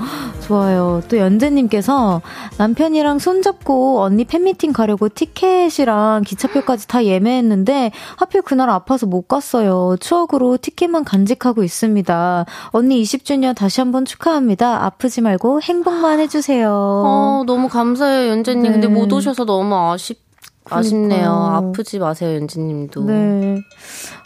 [0.41, 1.01] 좋아요.
[1.09, 2.21] 또 연재님께서
[2.59, 9.95] 남편이랑 손잡고 언니 팬미팅 가려고 티켓이랑 기차표까지 다 예매했는데 하필 그날 아파서 못 갔어요.
[9.99, 12.45] 추억으로 티켓만 간직하고 있습니다.
[12.67, 14.85] 언니 20주년 다시 한번 축하합니다.
[14.85, 16.69] 아프지 말고 행복만 해주세요.
[16.71, 18.61] 어, 너무 감사해요, 연재님.
[18.61, 18.71] 네.
[18.73, 20.21] 근데 못 오셔서 너무 아쉽,
[20.69, 21.31] 아쉽네요.
[21.31, 23.05] 아프지 마세요, 연재님도.
[23.05, 23.57] 네.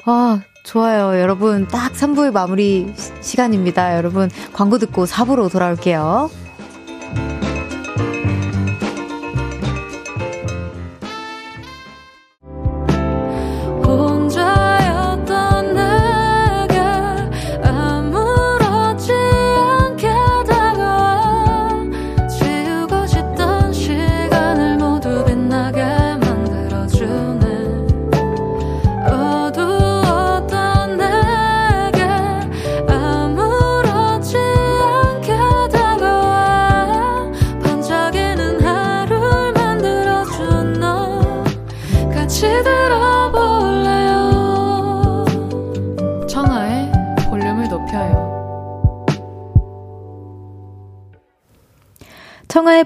[0.05, 1.20] 아, 좋아요.
[1.20, 2.91] 여러분, 딱 3부의 마무리
[3.22, 3.97] 시간입니다.
[3.97, 6.30] 여러분, 광고 듣고 4부로 돌아올게요.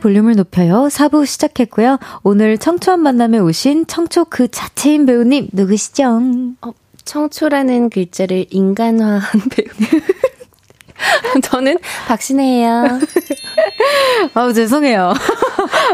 [0.08, 0.88] 볼륨을 높여요.
[0.90, 2.00] 4부 시작했고요.
[2.24, 6.22] 오늘 청초한 만남에 오신 청초 그 자체인 배우님 누구시죠?
[6.62, 6.72] 어,
[7.04, 10.04] 청초라는 글자를 인간화한 배우님.
[11.44, 11.78] 저는
[12.08, 13.00] 박신혜예요.
[14.34, 15.14] 아우 죄송해요.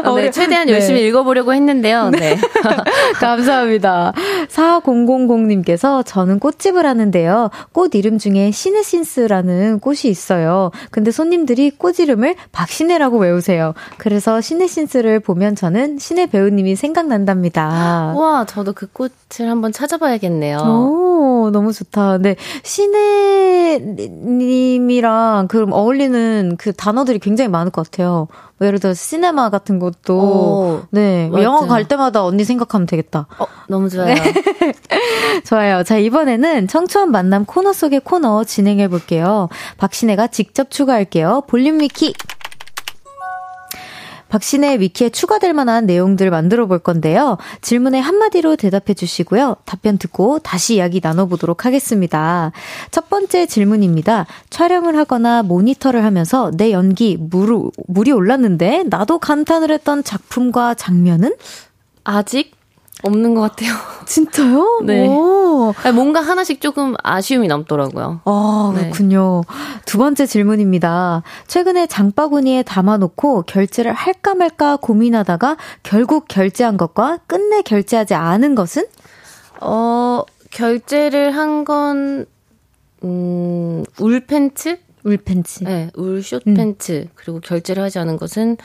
[0.04, 1.08] 어, 네, 최대한 열심히 네.
[1.08, 2.10] 읽어보려고 했는데요.
[2.10, 2.38] 네.
[3.20, 4.12] 감사합니다.
[4.48, 7.50] 4000님께서 저는 꽃집을 하는데요.
[7.72, 10.70] 꽃 이름 중에 시네신스라는 꽃이 있어요.
[10.90, 13.74] 근데 손님들이 꽃 이름을 박신혜라고 외우세요.
[13.98, 18.14] 그래서 시네신스를 보면 저는 신혜 배우님이 생각난답니다.
[18.16, 20.58] 와, 저도 그 꽃을 한번 찾아봐야겠네요.
[20.58, 22.12] 오, 너무 좋다.
[22.12, 28.28] 근데 신혜님이 랑 그럼 어울리는 그 단어들이 굉장히 많을 것 같아요.
[28.58, 31.42] 뭐 예를 들어 시네마 같은 것도 오, 네 맞죠.
[31.42, 33.26] 영화 갈 때마다 언니 생각하면 되겠다.
[33.38, 34.14] 어, 너무 좋아요.
[34.14, 34.22] 네.
[35.44, 35.82] 좋아요.
[35.82, 39.48] 자 이번에는 청초한 만남 코너 속의 코너 진행해 볼게요.
[39.78, 41.42] 박신혜가 직접 추가할게요.
[41.46, 42.14] 볼륨 위키.
[44.34, 47.38] 박신의 위키에 추가될 만한 내용들 만들어 볼 건데요.
[47.60, 49.58] 질문에 한마디로 대답해 주시고요.
[49.64, 52.50] 답변 듣고 다시 이야기 나눠보도록 하겠습니다.
[52.90, 54.26] 첫 번째 질문입니다.
[54.50, 61.36] 촬영을 하거나 모니터를 하면서 내 연기 물, 물이 올랐는데 나도 감탄을 했던 작품과 장면은?
[62.02, 62.56] 아직
[63.04, 63.74] 없는 것 같아요.
[64.06, 64.80] 진짜요?
[64.84, 65.06] 네.
[65.06, 65.72] 오.
[65.94, 68.20] 뭔가 하나씩 조금 아쉬움이 남더라고요.
[68.24, 68.82] 아, 네.
[68.82, 69.42] 그렇군요.
[69.48, 69.54] 네.
[69.84, 71.22] 두 번째 질문입니다.
[71.46, 78.86] 최근에 장바구니에 담아놓고 결제를 할까 말까 고민하다가 결국 결제한 것과 끝내 결제하지 않은 것은?
[79.60, 82.26] 어, 결제를 한 건,
[83.04, 84.78] 음, 울 팬츠?
[85.04, 85.64] 울 팬츠.
[85.64, 86.54] 네, 울숏 음.
[86.54, 87.08] 팬츠.
[87.14, 88.56] 그리고 결제를 하지 않은 것은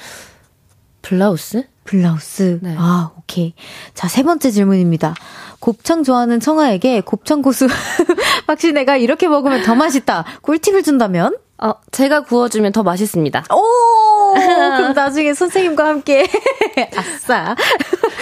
[1.01, 1.65] 블라우스?
[1.89, 2.59] 블라우스.
[2.61, 2.75] 네.
[2.77, 3.55] 아, 오케이.
[3.95, 5.15] 자, 세 번째 질문입니다.
[5.59, 7.67] 곱창 좋아하는 청아에게 곱창 고수
[8.45, 10.23] 박신혜가 이렇게 먹으면 더 맛있다.
[10.43, 11.35] 꿀팁을 준다면?
[11.61, 13.45] 어, 제가 구워주면 더 맛있습니다.
[13.53, 14.33] 오!
[14.33, 16.27] 그럼 나중에 선생님과 함께.
[16.95, 17.55] 아싸.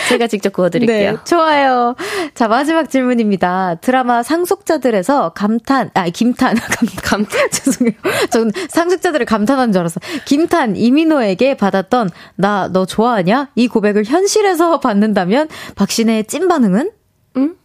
[0.10, 1.12] 제가 직접 구워드릴게요.
[1.12, 1.96] 네, 좋아요.
[2.34, 3.76] 자, 마지막 질문입니다.
[3.82, 6.56] 드라마 상속자들에서 감탄, 아, 김탄,
[7.04, 7.96] 감, 감탄, 죄송해요.
[8.30, 10.00] 전 상속자들을 감탄한 줄 알았어.
[10.26, 13.50] 김탄, 이민호에게 받았던, 나 너 좋아하냐?
[13.56, 16.92] 이 고백을 현실에서 받는다면, 박신혜의 찐 반응은?
[17.38, 17.56] 응?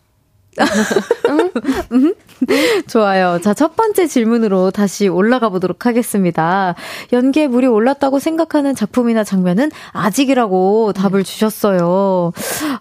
[2.88, 3.38] 좋아요.
[3.42, 6.74] 자, 첫 번째 질문으로 다시 올라가 보도록 하겠습니다.
[7.12, 12.32] 연기에 물이 올랐다고 생각하는 작품이나 장면은 아직이라고 답을 주셨어요.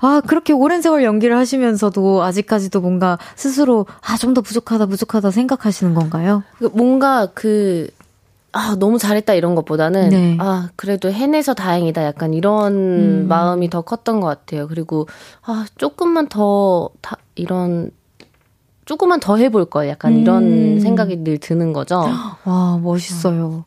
[0.02, 5.94] 아, 그렇게 오랜 세월 연기를 하시면서도 아직까지도 뭔가 스스로 아, 좀 더 부족하다, 부족하다 생각하시는
[5.94, 6.44] 건가요?
[6.58, 7.90] 그 뭔가 그
[8.54, 10.38] 아, 너무 잘했다 이런 것보다는 네.
[10.40, 13.26] 아, 그래도 해내서 다행이다 약간 이런 음.
[13.28, 14.68] 마음이 더 컸던 것 같아요.
[14.70, 15.08] 그리고
[15.46, 17.92] 아, 조금만 더 다, 이런
[18.86, 20.80] 조금만 더 해볼 걸 약간 이런 음.
[20.80, 22.04] 생각이 늘 드는 거죠.
[22.46, 23.64] 와, 멋있어요.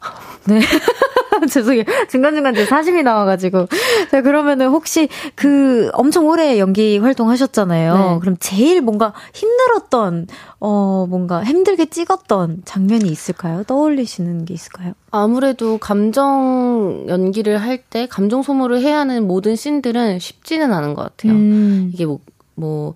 [0.47, 0.61] 네.
[1.51, 1.85] 죄송해요.
[2.09, 3.66] 중간중간 제 사심이 나와가지고.
[4.11, 7.95] 자, 그러면은 혹시 그 엄청 오래 연기 활동하셨잖아요.
[7.95, 8.18] 네.
[8.20, 10.27] 그럼 제일 뭔가 힘들었던,
[10.61, 13.62] 어, 뭔가 힘들게 찍었던 장면이 있을까요?
[13.64, 14.93] 떠올리시는 게 있을까요?
[15.11, 21.33] 아무래도 감정 연기를 할 때, 감정 소모를 해야 하는 모든 씬들은 쉽지는 않은 것 같아요.
[21.33, 21.91] 음.
[21.93, 22.20] 이게 뭐,
[22.55, 22.95] 뭐,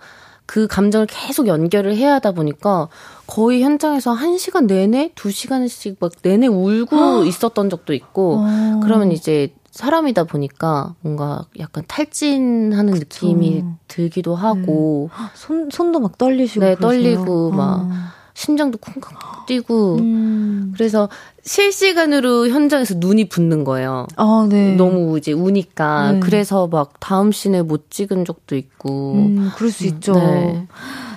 [0.49, 2.88] 그 감정을 계속 연결을 해야 하다 보니까
[3.26, 8.80] 거의 현장에서 한 시간 내내 두 시간씩 막 내내 울고 있었던 적도 있고 어.
[8.82, 13.26] 그러면 이제 사람이다 보니까 뭔가 약간 탈진하는 그쵸.
[13.26, 15.24] 느낌이 들기도 하고 네.
[15.34, 17.16] 손 손도 막 떨리시고 네 그러세요?
[17.16, 17.88] 떨리고 막 어.
[18.39, 19.16] 심장도 쿵쿵
[19.49, 20.72] 뛰고 음.
[20.76, 21.09] 그래서
[21.43, 24.07] 실시간으로 현장에서 눈이 붓는 거예요.
[24.14, 24.76] 아, 네.
[24.76, 26.20] 너무 이제 우니까 네.
[26.20, 30.12] 그래서 막 다음 씬에 못 찍은 적도 있고 음, 그럴 수 음, 있죠.
[30.12, 30.68] 네.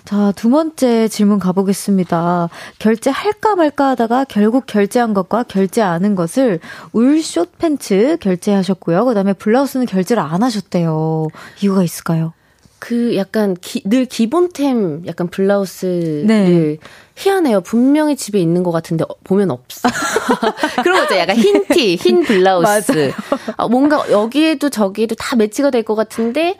[0.04, 2.50] 자, 두 번째 질문 가보겠습니다.
[2.80, 6.60] 결제할까 말까 하다가 결국 결제한 것과 결제 않은 것을
[6.92, 9.06] 울숏 팬츠 결제하셨고요.
[9.06, 11.28] 그 다음에 블라우스는 결제를 안 하셨대요.
[11.62, 12.34] 이유가 있을까요?
[12.82, 16.78] 그 약간 기, 늘 기본템 약간 블라우스를 네.
[17.16, 17.62] 희한해요.
[17.62, 19.88] 분명히 집에 있는 것 같은데 어, 보면 없어.
[20.84, 21.16] 그런 거죠.
[21.16, 23.12] 약간 흰 티, 흰 블라우스.
[23.58, 26.58] 아, 뭔가 여기에도 저기에도 다 매치가 될 것 같은데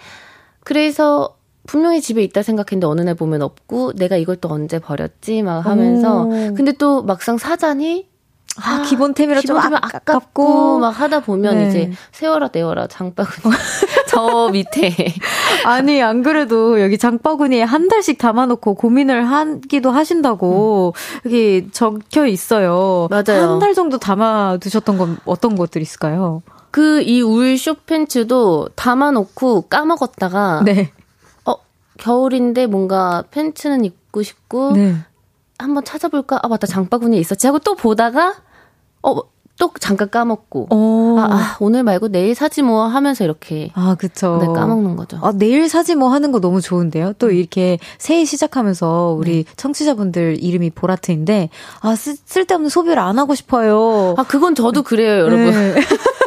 [0.64, 5.66] 그래서 분명히 집에 있다 생각했는데 어느 날 보면 없고 내가 이걸 또 언제 버렸지 막
[5.66, 6.30] 하면서 오.
[6.54, 8.08] 근데 또 막상 사자니
[8.58, 11.70] 아, 기본템이라 좀 아깝고, 아깝고 막 하다 보면 네.
[11.70, 13.56] 이제 세워라 내워라 장바구니
[14.12, 14.94] 저 밑에
[15.66, 21.22] 아니 안 그래도 여기 장바구니에 한 달씩 담아놓고 고민을 하기도 하신다고 음.
[21.26, 23.08] 여기 적혀 있어요.
[23.10, 23.52] 맞아요.
[23.54, 26.42] 한 달 정도 담아 두셨던 건 어떤 것들 있을까요?
[26.72, 30.92] 그 이 울 쇼팬츠도 담아놓고 까먹었다가 네.
[31.46, 31.54] 어
[31.98, 34.96] 겨울인데 뭔가 팬츠는 입고 싶고 네.
[35.60, 36.40] 한번 찾아볼까?
[36.42, 36.66] 아, 맞다.
[36.66, 37.46] 장바구니에 있었지.
[37.46, 38.34] 하고 또 보다가,
[39.04, 39.16] 어,
[39.60, 40.68] 또 잠깐 까먹고.
[40.72, 43.72] 아, 아, 오늘 말고 내일 사지 뭐 하면서 이렇게.
[43.74, 44.40] 아, 그쵸.
[44.42, 45.20] 네, 까먹는 거죠.
[45.22, 47.14] 아, 내일 사지 뭐 하는 거 너무 좋은데요?
[47.20, 49.54] 또 이렇게 새해 시작하면서 우리 네.
[49.56, 51.50] 청취자분들 이름이 보라트인데,
[51.82, 54.16] 아, 쓰, 쓸데없는 소비를 안 하고 싶어요.
[54.18, 55.52] 아, 그건 저도 그래요, 여러분.
[55.52, 55.76] 네.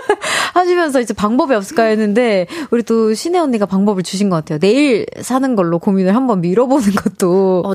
[0.55, 4.59] 하시면서 이제 방법이 없을까 했는데 우리 또 신혜 언니가 방법을 주신 것 같아요.
[4.61, 7.75] 내일 사는 걸로 고민을 한번 밀어보는 것도 어,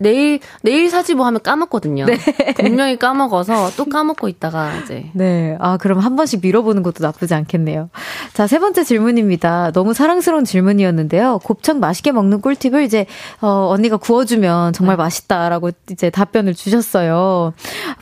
[0.00, 2.06] 내일 내일 사지 뭐 하면 까먹거든요.
[2.06, 2.16] 네.
[2.56, 5.10] 분명히 까먹어서 또 까먹고 있다가 이제.
[5.12, 5.56] 네.
[5.60, 7.90] 아 그럼 한 번씩 밀어보는 것도 나쁘지 않겠네요.
[8.34, 9.70] 자 세 번째 질문입니다.
[9.72, 11.38] 너무 사랑스러운 질문이었는데요.
[11.44, 13.06] 곱창 맛있게 먹는 꿀팁을 이제
[13.40, 15.02] 어, 언니가 구워주면 정말 네.
[15.04, 17.52] 맛있다라고 이제 답변을 주셨어요.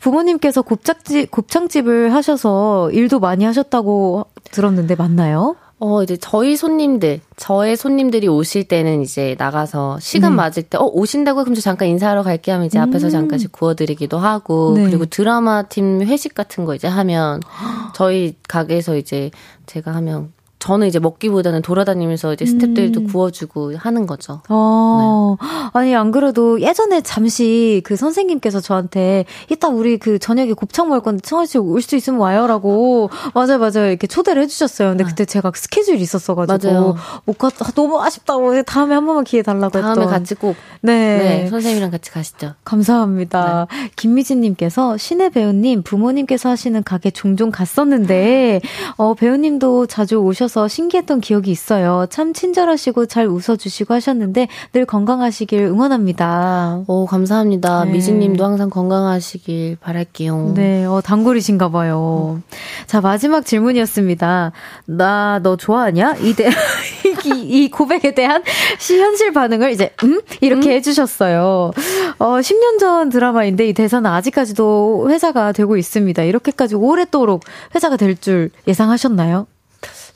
[0.00, 5.56] 부모님께서 곱창집 곱창집을 하셔서 일도 많이 하셨다고 들었는데 맞나요?
[5.80, 10.36] 어, 이제 저희 손님들, 저의 손님들이 오실 때는 이제 나가서 시간 네.
[10.36, 12.82] 맞을 때, 어, 오신다고 그럼 저 잠깐 인사하러 갈게 하면 이제 음.
[12.82, 14.84] 앞에서 잠깐씩 구워드리기도 하고, 네.
[14.84, 17.40] 그리고 드라마 팀 회식 같은 거 이제 하면
[17.94, 19.30] 저희 가게에서 이제
[19.66, 23.06] 제가 하면 저는 이제 먹기보다는 돌아다니면서 이제 스탭들도 음.
[23.06, 24.40] 구워주고 하는 거죠.
[24.48, 25.46] 어, 네.
[25.72, 31.20] 아니, 안 그래도 예전에 잠시 그 선생님께서 저한테 이따 우리 그 저녁에 곱창 먹을 건데
[31.24, 33.08] 청아 씨 올 수 있으면 와요라고.
[33.34, 33.88] 맞아요, 맞아요.
[33.88, 34.88] 이렇게 초대를 해주셨어요.
[34.90, 35.10] 근데 네.
[35.10, 36.72] 그때 제가 스케줄이 있었어가지고.
[36.72, 36.96] 맞아요.
[37.24, 37.64] 못 갔다.
[37.66, 38.62] 아, 너무 아쉽다고.
[38.64, 39.94] 다음에 한 번만 기회 달라고 했던.
[39.94, 40.56] 다음에 같이 꼭.
[40.80, 41.18] 네.
[41.18, 41.46] 네.
[41.48, 42.54] 선생님이랑 같이 가시죠.
[42.64, 43.68] 감사합니다.
[43.70, 43.90] 네.
[43.96, 48.60] 김미진님께서 신의 배우님, 부모님께서 하시는 가게 종종 갔었는데,
[48.96, 52.06] 어, 배우님도 자주 오셔서 해주셔서 신기했던 기억이 있어요.
[52.10, 56.82] 참 친절하시고 잘 웃어주시고 하셨는데 늘 건강하시길 응원합니다.
[56.86, 57.84] 오, 감사합니다.
[57.84, 57.92] 네.
[57.92, 60.52] 미진님도 항상 건강하시길 바랄게요.
[60.56, 62.38] 네, 어, 단골이신가 봐요.
[62.38, 62.42] 음.
[62.86, 64.52] 자, 마지막 질문이었습니다.
[64.86, 66.16] 나 너 좋아하냐?
[66.22, 66.48] 이, 대,
[67.24, 68.42] 이, 이 고백에 대한
[68.78, 70.20] 시 현실 반응을 이제, 음?
[70.40, 70.72] 이렇게 음?
[70.72, 71.70] 해주셨어요.
[72.18, 76.22] 어, 10년 전 드라마인데 이 대사는 아직까지도 회자가 되고 있습니다.
[76.22, 77.44] 이렇게까지 오랫도록
[77.74, 79.46] 회자가 될 줄 예상하셨나요?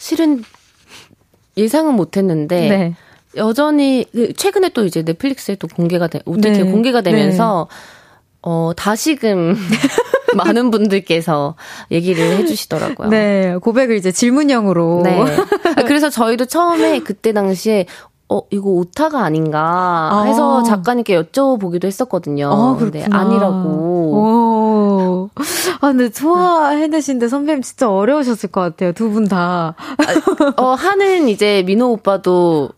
[0.03, 0.43] 실은
[1.57, 2.95] 예상은 못했는데 네.
[3.37, 6.65] 여전히 그 최근에 또 이제 넷플릭스에 또 공개가 돼 OTT 네.
[6.65, 7.77] 공개가 되면서 네.
[8.43, 9.55] 어 다시금
[10.35, 11.55] 많은 분들께서
[11.93, 13.11] 얘기를 해주시더라고요.
[13.11, 15.03] 네, 고백을 이제 질문형으로.
[15.05, 15.21] 네.
[15.77, 17.87] 아, 그래서 저희도 처음에 그때 당시에
[18.29, 20.63] 어, 이거 오타가 아닌가 해서 아.
[20.65, 22.51] 작가님께 여쭤보기도 했었거든요.
[22.51, 23.69] 아, 근데 아니라고.
[23.69, 24.42] 오.
[25.81, 28.93] 아, 근데 소화해내신데 선배님 진짜 어려우셨을 것 같아요.
[28.93, 29.75] 두 분 다.
[30.57, 32.71] 어, 하는 이제 민호 오빠도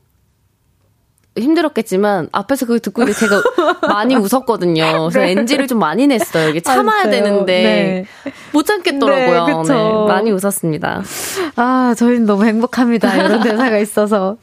[1.36, 3.42] 힘들었겠지만 앞에서 그걸 듣고 있는데 제가
[3.88, 5.08] 많이 웃었거든요.
[5.10, 5.32] 그래서 네.
[5.32, 6.48] NG를 좀 많이 냈어요.
[6.48, 8.30] 이게 참아야 아, 되는데 네.
[8.52, 9.62] 못 참겠더라고요.
[9.64, 11.02] 네, 네, 많이 웃었습니다.
[11.56, 13.16] 아, 저희는 너무 행복합니다.
[13.16, 14.36] 이런 대사가 있어서.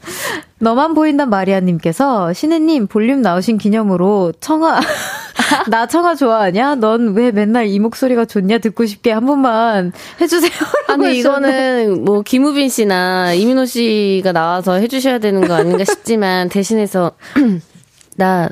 [0.61, 4.79] 너만 보인단 마리아님께서 신혜님 볼륨 나오신 기념으로 청아
[5.69, 6.75] 나 청아 좋아하냐?
[6.75, 8.59] 넌 왜 맨날 이 목소리가 좋냐?
[8.59, 9.91] 듣고 싶게 한 번만
[10.21, 10.51] 해주세요.
[10.87, 17.13] 아니 이거는 뭐 김우빈 씨나 이민호 씨가 나와서 해주셔야 되는 거 아닌가 싶지만 대신해서
[18.15, 18.49] 나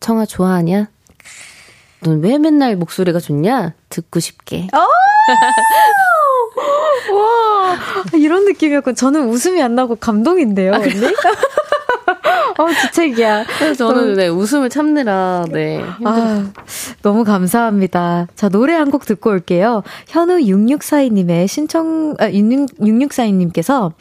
[0.00, 0.88] 청아 좋아하냐?
[2.00, 3.74] 넌 왜 맨날 목소리가 좋냐?
[3.88, 4.68] 듣고 싶게.
[6.56, 7.14] 어!
[7.14, 7.76] 와,
[8.14, 10.90] 이런 느낌이었고, 저는 웃음이 안 나고 감동인데요, 아, 언니?
[12.56, 13.44] 어, 주책이야.
[13.76, 15.82] 저는 네, 웃음을 참느라, 네.
[16.04, 16.46] 아,
[17.02, 18.28] 너무 감사합니다.
[18.36, 19.82] 자, 노래 한 곡 듣고 올게요.
[20.06, 23.92] 현우 6642님의 신청, 아, 6642님께서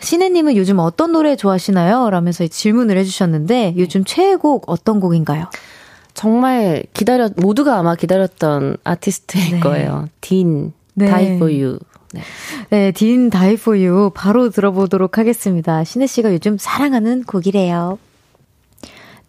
[0.00, 2.10] 신혜님은 요즘 어떤 노래 좋아하시나요?
[2.10, 5.46] 라면서 질문을 해주셨는데, 요즘 최애곡 어떤 곡인가요?
[6.14, 9.60] 정말 기다렸, 모두가 아마 기다렸던 아티스트일 네.
[9.60, 10.08] 거예요.
[10.20, 11.06] 딘, 네.
[11.06, 11.78] Die for You.
[12.12, 12.22] 네.
[12.70, 15.84] 네, 딘 다이 포유 바로 들어보도록 하겠습니다.
[15.84, 17.98] 신혜 씨가 요즘 사랑하는 곡이래요.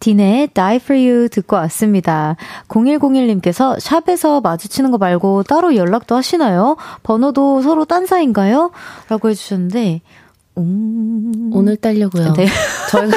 [0.00, 2.36] 딘의 Die for You 듣고 왔습니다.
[2.66, 6.76] 0101님께서 샵에서 마주치는 거 말고 따로 연락도 하시나요?
[7.04, 8.72] 번호도 서로 딴 사이인가요?
[9.08, 10.00] 라고 해주셨는데,
[10.58, 11.50] 음...
[11.52, 12.32] 오늘 따려고요.
[12.32, 12.46] 네.
[12.90, 13.16] 저희가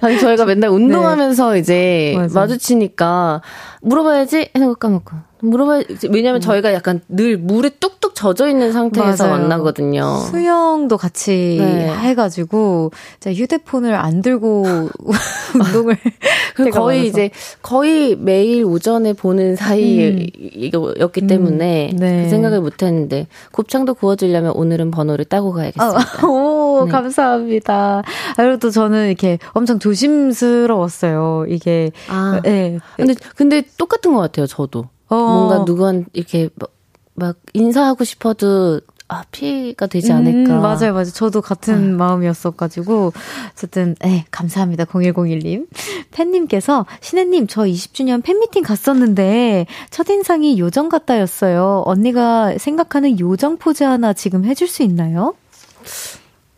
[0.00, 1.58] 아니 저희가 맨날 운동하면서 네.
[1.58, 2.40] 이제 맞아.
[2.40, 3.42] 마주치니까
[3.82, 6.40] 물어봐야지 해놓고 까먹고 물어봐야 왜냐면 음.
[6.40, 9.38] 저희가 약간 늘 물에 뚝뚝 젖어 있는 상태에서 맞아요.
[9.40, 10.18] 만나거든요.
[10.30, 11.88] 수영도 같이 네.
[11.92, 12.92] 해가지고
[13.26, 14.64] 휴대폰을 안 들고
[15.58, 15.96] 운동을
[16.72, 17.02] 거의 많아서.
[17.08, 17.30] 이제
[17.60, 21.26] 거의 매일 오전에 보는 사이였기 음.
[21.26, 21.96] 때문에 음.
[21.98, 22.22] 네.
[22.24, 26.26] 그 생각을 못했는데 곱창도 구워주려면 오늘은 번호를 따고 가야겠습니다.
[26.26, 26.92] 어, 오 네.
[26.92, 28.02] 감사합니다.
[28.36, 31.46] 그리고 또 저는 이렇게 엄청 조심스러웠어요.
[31.48, 32.78] 이게 아 네.
[32.96, 34.46] 근데 근데 똑같은 것 같아요.
[34.46, 34.86] 저도.
[35.12, 35.16] 어.
[35.16, 36.70] 뭔가 누구한 이렇게 막,
[37.14, 38.80] 막 인사하고 싶어도
[39.12, 40.54] 아, 피해가 되지 음, 않을까.
[40.54, 41.10] 음, 맞아요, 맞아요.
[41.10, 41.96] 저도 같은 어.
[41.98, 43.12] 마음이었어가지고.
[43.52, 44.86] 어쨌든, 에 감사합니다.
[44.86, 45.66] 0101님.
[46.12, 51.82] 팬님께서, 신혜님, 저 20주년 팬미팅 갔었는데, 첫인상이 요정 같다였어요.
[51.84, 55.34] 언니가 생각하는 요정 포즈 하나 지금 해줄 수 있나요?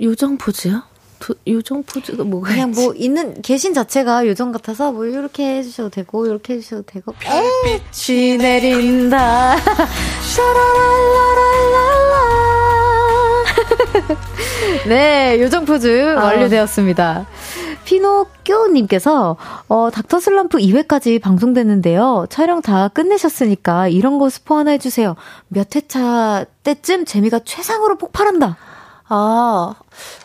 [0.00, 0.82] 요정 포즈요?
[1.46, 2.80] 요정 포즈가 뭐가 그냥 있지?
[2.84, 7.12] 뭐 있는 계신 자체가 요정 같아서 뭐 이렇게 해주셔도 되고 이렇게 해주셔도 되고
[7.92, 9.56] 빛이 내린다
[14.88, 16.24] 네 요정 포즈 아.
[16.24, 17.26] 완료되었습니다.
[17.84, 19.36] 피노끼오님께서
[19.68, 22.26] 어, 닥터 슬럼프 2회까지 방송됐는데요.
[22.30, 25.16] 촬영 다 끝내셨으니까 이런 거 스포 하나 해주세요.
[25.48, 28.56] 몇 회차 때쯤 재미가 최상으로 폭발한다.
[29.08, 29.74] 아,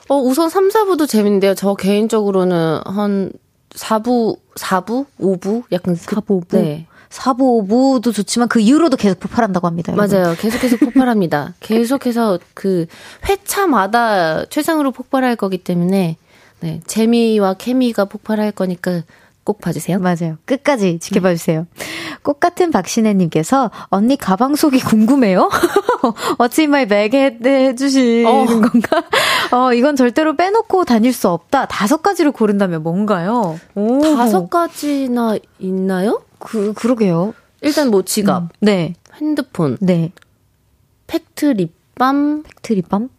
[0.07, 1.53] 어, 우선 3, 4부도 재밌는데요.
[1.55, 3.31] 저 개인적으로는 한
[3.71, 5.05] 4부, 4부?
[5.19, 5.63] 5부?
[5.71, 6.61] 약간 4부, 그, 5부?
[6.61, 6.87] 네.
[7.09, 9.93] 4부, 5부도 좋지만 그 이후로도 계속 폭발한다고 합니다.
[9.93, 10.19] 여러분.
[10.19, 10.35] 맞아요.
[10.35, 11.55] 계속해서 폭발합니다.
[11.59, 12.85] 계속해서 그
[13.27, 16.17] 회차마다 최상으로 폭발할 거기 때문에
[16.61, 19.01] 네, 재미와 케미가 폭발할 거니까
[19.43, 19.99] 꼭 봐주세요.
[19.99, 20.37] 맞아요.
[20.45, 21.65] 끝까지 지켜봐 주세요.
[21.77, 21.85] 네.
[22.21, 25.49] 꽃 같은 박신혜님께서 언니 가방 속이 궁금해요?
[26.37, 28.45] What's in my bag 해주시는 어.
[28.45, 29.03] 건가?
[29.51, 31.65] 어, 이건 절대로 빼놓고 다닐 수 없다.
[31.65, 33.59] 다섯 가지를 고른다면 뭔가요?
[33.75, 34.01] 오.
[34.15, 36.21] 다섯 가지나 있나요?
[36.39, 37.33] 그, 그러게요.
[37.61, 38.43] 일단 뭐 지갑.
[38.43, 38.93] 음, 네.
[39.15, 39.77] 핸드폰.
[39.81, 40.11] 네.
[41.07, 42.43] 팩트 립밤.
[42.43, 43.09] 팩트 립밤?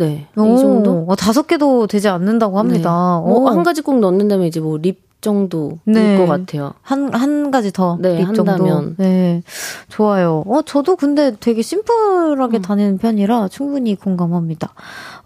[0.00, 0.26] 네.
[0.36, 1.04] 오, 이 정도?
[1.08, 3.22] 어, 다섯 개도 되지 않는다고 합니다.
[3.24, 3.30] 네.
[3.30, 6.16] 뭐한 가지 꼭 넣는다면 이제 뭐 립 정도일 네.
[6.16, 6.72] 것 같아요.
[6.82, 7.98] 한, 한 가지 더.
[8.00, 8.94] 네, 한다면.
[8.98, 9.42] 네.
[9.88, 10.42] 좋아요.
[10.46, 12.62] 어, 저도 근데 되게 심플하게 음.
[12.62, 14.72] 다니는 편이라 충분히 공감합니다.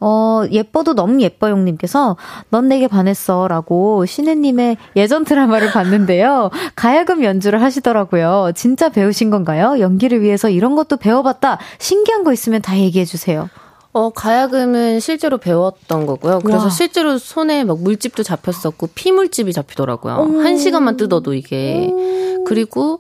[0.00, 2.16] 어, 예뻐도 너무 예뻐용님께서
[2.50, 6.50] 넌 내게 반했어 라고 신혜님의 예전 드라마를 봤는데요.
[6.74, 8.50] 가야금 연주를 하시더라고요.
[8.54, 9.76] 진짜 배우신 건가요?
[9.78, 11.58] 연기를 위해서 이런 것도 배워봤다.
[11.78, 13.48] 신기한 거 있으면 다 얘기해주세요.
[13.94, 16.40] 어, 가야금은 실제로 배웠던 거고요.
[16.40, 16.70] 그래서 와.
[16.70, 20.14] 실제로 손에 막 물집도 잡혔었고, 피물집이 잡히더라고요.
[20.16, 20.40] 오.
[20.40, 21.88] 한 시간만 뜯어도 이게.
[21.92, 22.42] 오.
[22.44, 22.98] 그리고,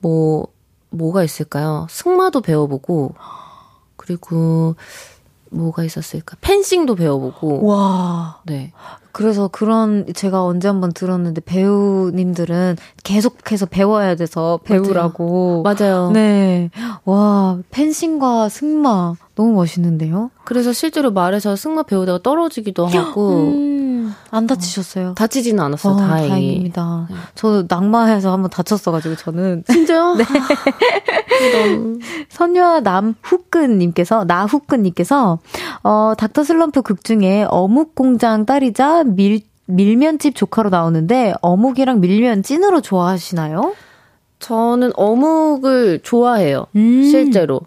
[0.00, 0.48] 뭐,
[0.90, 1.86] 뭐가 있을까요?
[1.88, 3.14] 승마도 배워보고,
[3.96, 4.74] 그리고,
[5.50, 6.36] 뭐가 있었을까?
[6.40, 7.64] 펜싱도 배워보고.
[7.64, 8.40] 와.
[8.44, 8.72] 네.
[9.12, 15.62] 그래서 그런 제가 언제 한번 들었는데 배우님들은 계속해서 배워야 돼서 배우라고.
[15.62, 16.10] 맞아요.
[16.12, 16.70] 네.
[17.04, 20.30] 와, 펜싱과 승마 너무 멋있는데요?
[20.44, 23.30] 그래서 실제로 말해서 승마 배우다가 떨어지기도 하고.
[23.48, 25.14] 음, 안 다치셨어요?
[25.14, 25.94] 다치지는 않았어요.
[25.94, 26.28] 어, 다행히.
[26.28, 27.06] 다행입니다.
[27.10, 27.16] 네.
[27.34, 29.64] 저도 낙마해서 한번 다쳤어가지고 저는.
[29.68, 30.16] 진짜요?
[30.16, 30.24] 네.
[32.28, 35.38] 선녀 남후끈님께서, 나후끈님께서,
[35.82, 42.80] 어, 닥터 슬럼프 극 중에 어묵 공장 딸이자 밀, 밀면집 조카로 나오는데, 어묵이랑 밀면 찐으로
[42.80, 43.74] 좋아하시나요?
[44.38, 46.66] 저는 어묵을 좋아해요.
[46.76, 47.02] 음.
[47.04, 47.60] 실제로.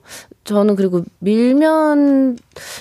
[0.43, 2.37] 저는 그리고 밀면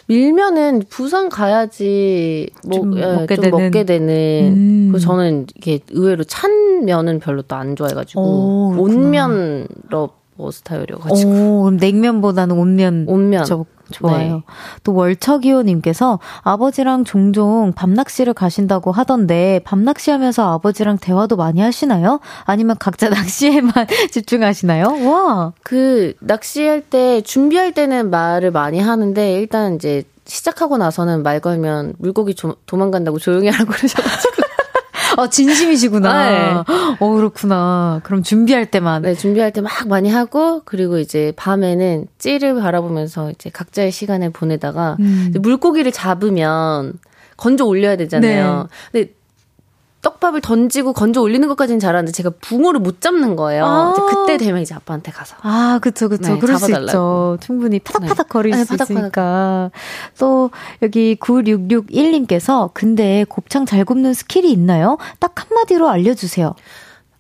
[0.07, 3.51] 밀면은 부산 가야지 뭐, 좀, 예, 먹게, 좀 되는.
[3.65, 4.53] 먹게 되는.
[4.55, 4.89] 음.
[4.91, 11.31] 그래서 저는 이게 의외로 찬 면은 별로 또 안 좋아해가지고 오, 온면로 뭐 스타일이어가지고.
[11.31, 13.07] 오, 그럼 냉면보다는 온면.
[13.09, 13.45] 온면.
[13.47, 14.35] 저 좋아요.
[14.37, 14.43] 네.
[14.83, 22.21] 또 월척이호님께서 아버지랑 종종 밤낚시를 가신다고 하던데 밤낚시하면서 아버지랑 대화도 많이 하시나요?
[22.45, 23.73] 아니면 각자 낚시에만
[24.11, 25.09] 집중하시나요?
[25.09, 25.53] 와.
[25.63, 32.35] 그 낚시할 때 준비할 때는 말을 많이 하는데 일단 이제 시작하고 나서는 말 걸면 물고기
[32.35, 34.44] 조, 도망간다고 조용히 하라고 그러셔가지고.
[35.17, 36.31] 어, 진심이시구나.
[36.31, 36.55] 네.
[37.01, 38.01] 어, 그렇구나.
[38.05, 39.03] 그럼 준비할 때만.
[39.03, 44.97] 네, 준비할 때 막 많이 하고, 그리고 이제 밤에는 찌를 바라보면서 이제 각자의 시간을 보내다가,
[45.01, 45.33] 음.
[45.41, 46.95] 물고기를 잡으면
[47.37, 48.69] 건져 올려야 되잖아요.
[48.93, 49.01] 네.
[49.07, 49.13] 근데
[50.05, 53.65] 떡밥을 던지고 건져 올리는 것까지는 잘하는데 제가 붕어를 못 잡는 거예요.
[53.65, 55.35] 아~ 그때 되면 이제 아빠한테 가서.
[55.41, 56.35] 아, 그쵸, 그쵸.
[56.35, 56.87] 네, 그럴 잡아달라고.
[56.87, 57.39] 수 있죠.
[57.41, 58.33] 충분히 파닥파닥 네.
[58.33, 58.97] 거릴 네, 수 파닥파닥.
[58.97, 59.71] 있으니까.
[60.19, 60.51] 또,
[60.83, 64.99] 여기 9661님께서, 근데 곱창 잘 굽는 스킬이 있나요?
[65.19, 66.55] 딱 한마디로 알려주세요.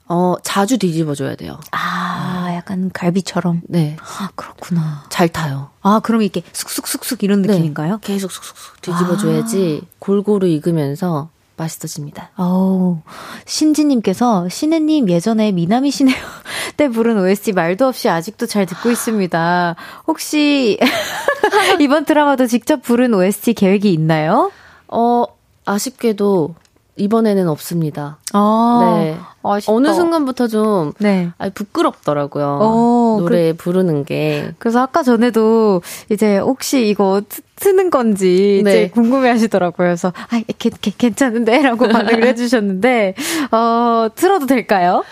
[0.06, 1.58] 어, 자주 뒤집어줘야 돼요.
[1.72, 3.62] 아, 약간 갈비처럼.
[3.68, 3.96] 네.
[4.00, 5.04] 아, 그렇구나.
[5.08, 5.70] 잘 타요.
[5.80, 7.48] 아, 그럼 이게 쑥쑥쑥쑥 이런 네.
[7.48, 7.98] 느낌인가요?
[8.02, 9.86] 계속 쑥쑥쑥 뒤집어줘야지 아.
[9.98, 12.30] 골고루 익으면서 맛있어집니다.
[12.36, 13.02] 어
[13.46, 16.16] 신지님께서 신혜님 예전에 미나미 시네요
[16.76, 19.76] 때 부른 OST 말도 없이 아직도 잘 듣고 있습니다.
[20.06, 20.78] 혹시
[21.80, 24.50] 이번 드라마도 직접 부른 OST 계획이 있나요?
[24.88, 25.24] 어,
[25.64, 26.54] 아쉽게도
[26.96, 28.18] 이번에는 없습니다.
[28.32, 29.18] 아, 네.
[29.52, 29.72] 아쉽다.
[29.72, 31.30] 어느 순간부터 좀 네.
[31.38, 32.58] 아니, 부끄럽더라고요.
[32.62, 34.52] 어, 노래 그, 부르는 게.
[34.58, 37.22] 그래서 아까 전에도 이제 혹시 이거
[37.56, 38.70] 트 는 건지 네.
[38.70, 39.86] 이제 궁금해 하시더라고요.
[39.86, 43.14] 그래서 아, 개, 개, 괜찮은데 라고 반응을 해 주셨는데
[43.52, 45.02] 어, 틀어도 될까요?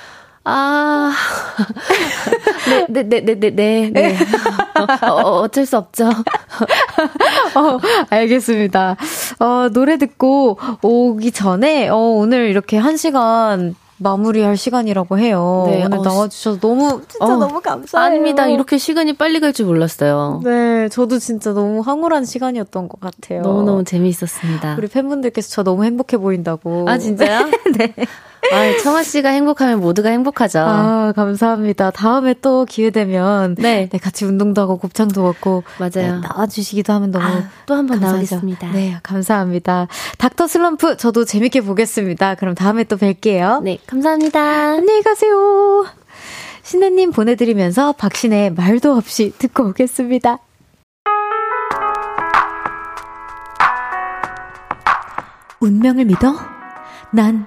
[0.44, 1.12] 아,
[2.88, 4.16] 네, 네, 네, 네, 네, 네.
[5.06, 6.08] 어, 어, 어쩔 수 없죠.
[7.54, 7.78] 어,
[8.10, 8.96] 알겠습니다.
[9.38, 15.64] 어, 노래 듣고 오기 전에, 어, 오늘 이렇게 한 시간 마무리할 시간이라고 해요.
[15.68, 18.06] 네, 오늘 어, 나와주셔서 너무 진짜 어, 너무 감사해요.
[18.06, 18.46] 아닙니다.
[18.46, 20.40] 이렇게 시간이 빨리 갈 줄 몰랐어요.
[20.44, 23.42] 네, 저도 진짜 너무 황홀한 시간이었던 것 같아요.
[23.42, 24.76] 너무 너무 재미있었습니다.
[24.78, 26.86] 우리 팬분들께서 저 너무 행복해 보인다고.
[26.88, 27.50] 아 진짜요?
[27.78, 27.94] 네.
[28.50, 30.58] 아, 청아 씨가 행복하면 모두가 행복하죠.
[30.60, 31.90] 아, 감사합니다.
[31.90, 36.20] 다음에 또 기회 되면 네, 네 같이 운동도 하고 곱창도 먹고 맞아요.
[36.20, 38.72] 네, 나와 주시기도 하면 너무 아, 또한 번 나오겠습니다.
[38.72, 39.86] 네, 감사합니다.
[40.18, 42.34] 닥터 슬럼프 저도 재밌게 보겠습니다.
[42.34, 43.62] 그럼 다음에 또 뵐게요.
[43.62, 44.40] 네, 감사합니다.
[44.40, 45.86] 안녕히 가세요.
[46.62, 50.38] 신혜님 보내드리면서 박신의 말도 없이 듣고 오겠습니다.
[55.60, 56.34] 운명을 믿어?
[57.12, 57.46] 난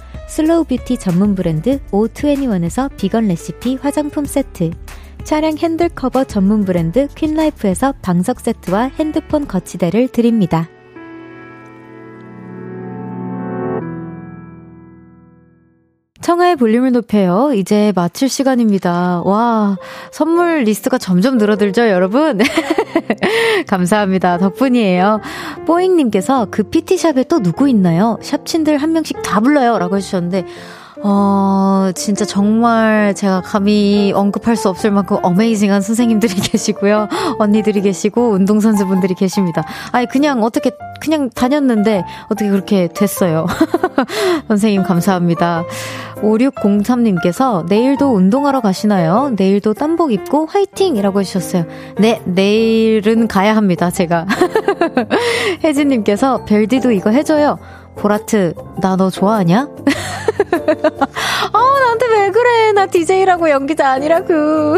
[0.31, 4.71] 슬로우 뷰티 전문 브랜드 O21에서 비건 레시피 화장품 세트,
[5.25, 10.69] 차량 핸들 커버 전문 브랜드 퀸라이프에서 방석 세트와 핸드폰 거치대를 드립니다.
[16.21, 17.51] 청하의 볼륨을 높여요.
[17.53, 19.21] 이제 마칠 시간입니다.
[19.25, 19.77] 와,
[20.11, 22.39] 선물 리스트가 점점 늘어들죠, 여러분?
[23.67, 24.37] 감사합니다.
[24.37, 25.21] 덕분이에요.
[25.65, 28.17] 뽀잉님께서 그 PT샵에 또 누구 있나요?
[28.21, 29.77] 샵친들 한 명씩 다 불러요.
[29.79, 30.45] 라고 해주셨는데,
[31.03, 37.07] 어, 진짜 정말 제가 감히 언급할 수 없을 만큼 어메이징한 선생님들이 계시고요.
[37.39, 39.65] 언니들이 계시고, 운동선수분들이 계십니다.
[39.91, 43.47] 아니, 그냥 어떻게, 그냥 다녔는데, 어떻게 그렇게 됐어요.
[44.47, 45.63] 선생님, 감사합니다.
[46.21, 49.33] 5603님께서 내일도 운동하러 가시나요?
[49.35, 50.95] 내일도 땀복 입고 화이팅!
[50.97, 51.65] 이라고 해주셨어요.
[51.97, 54.27] 네, 내일은 가야 합니다, 제가.
[55.63, 57.57] 혜진님께서 별디도 이거 해줘요.
[57.95, 59.67] 보라트, 나 너 좋아하냐?
[61.53, 62.71] 아, 나한테 왜 그래?
[62.73, 64.77] 나 DJ라고 연기자 아니라고.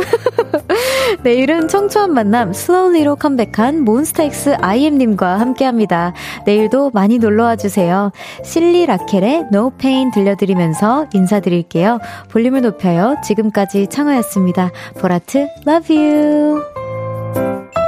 [1.24, 6.14] 내일은 청초한 만남 슬로우리로 컴백한 몬스타엑스 IM님과 함께 합니다.
[6.46, 8.12] 내일도 많이 놀러와 주세요.
[8.44, 12.00] 실리 라켈의 No Pain 들려드리면서 인사드릴게요.
[12.30, 13.16] 볼륨을 높여요.
[13.24, 14.72] 지금까지 창화였습니다.
[15.00, 17.83] 보라트, love you.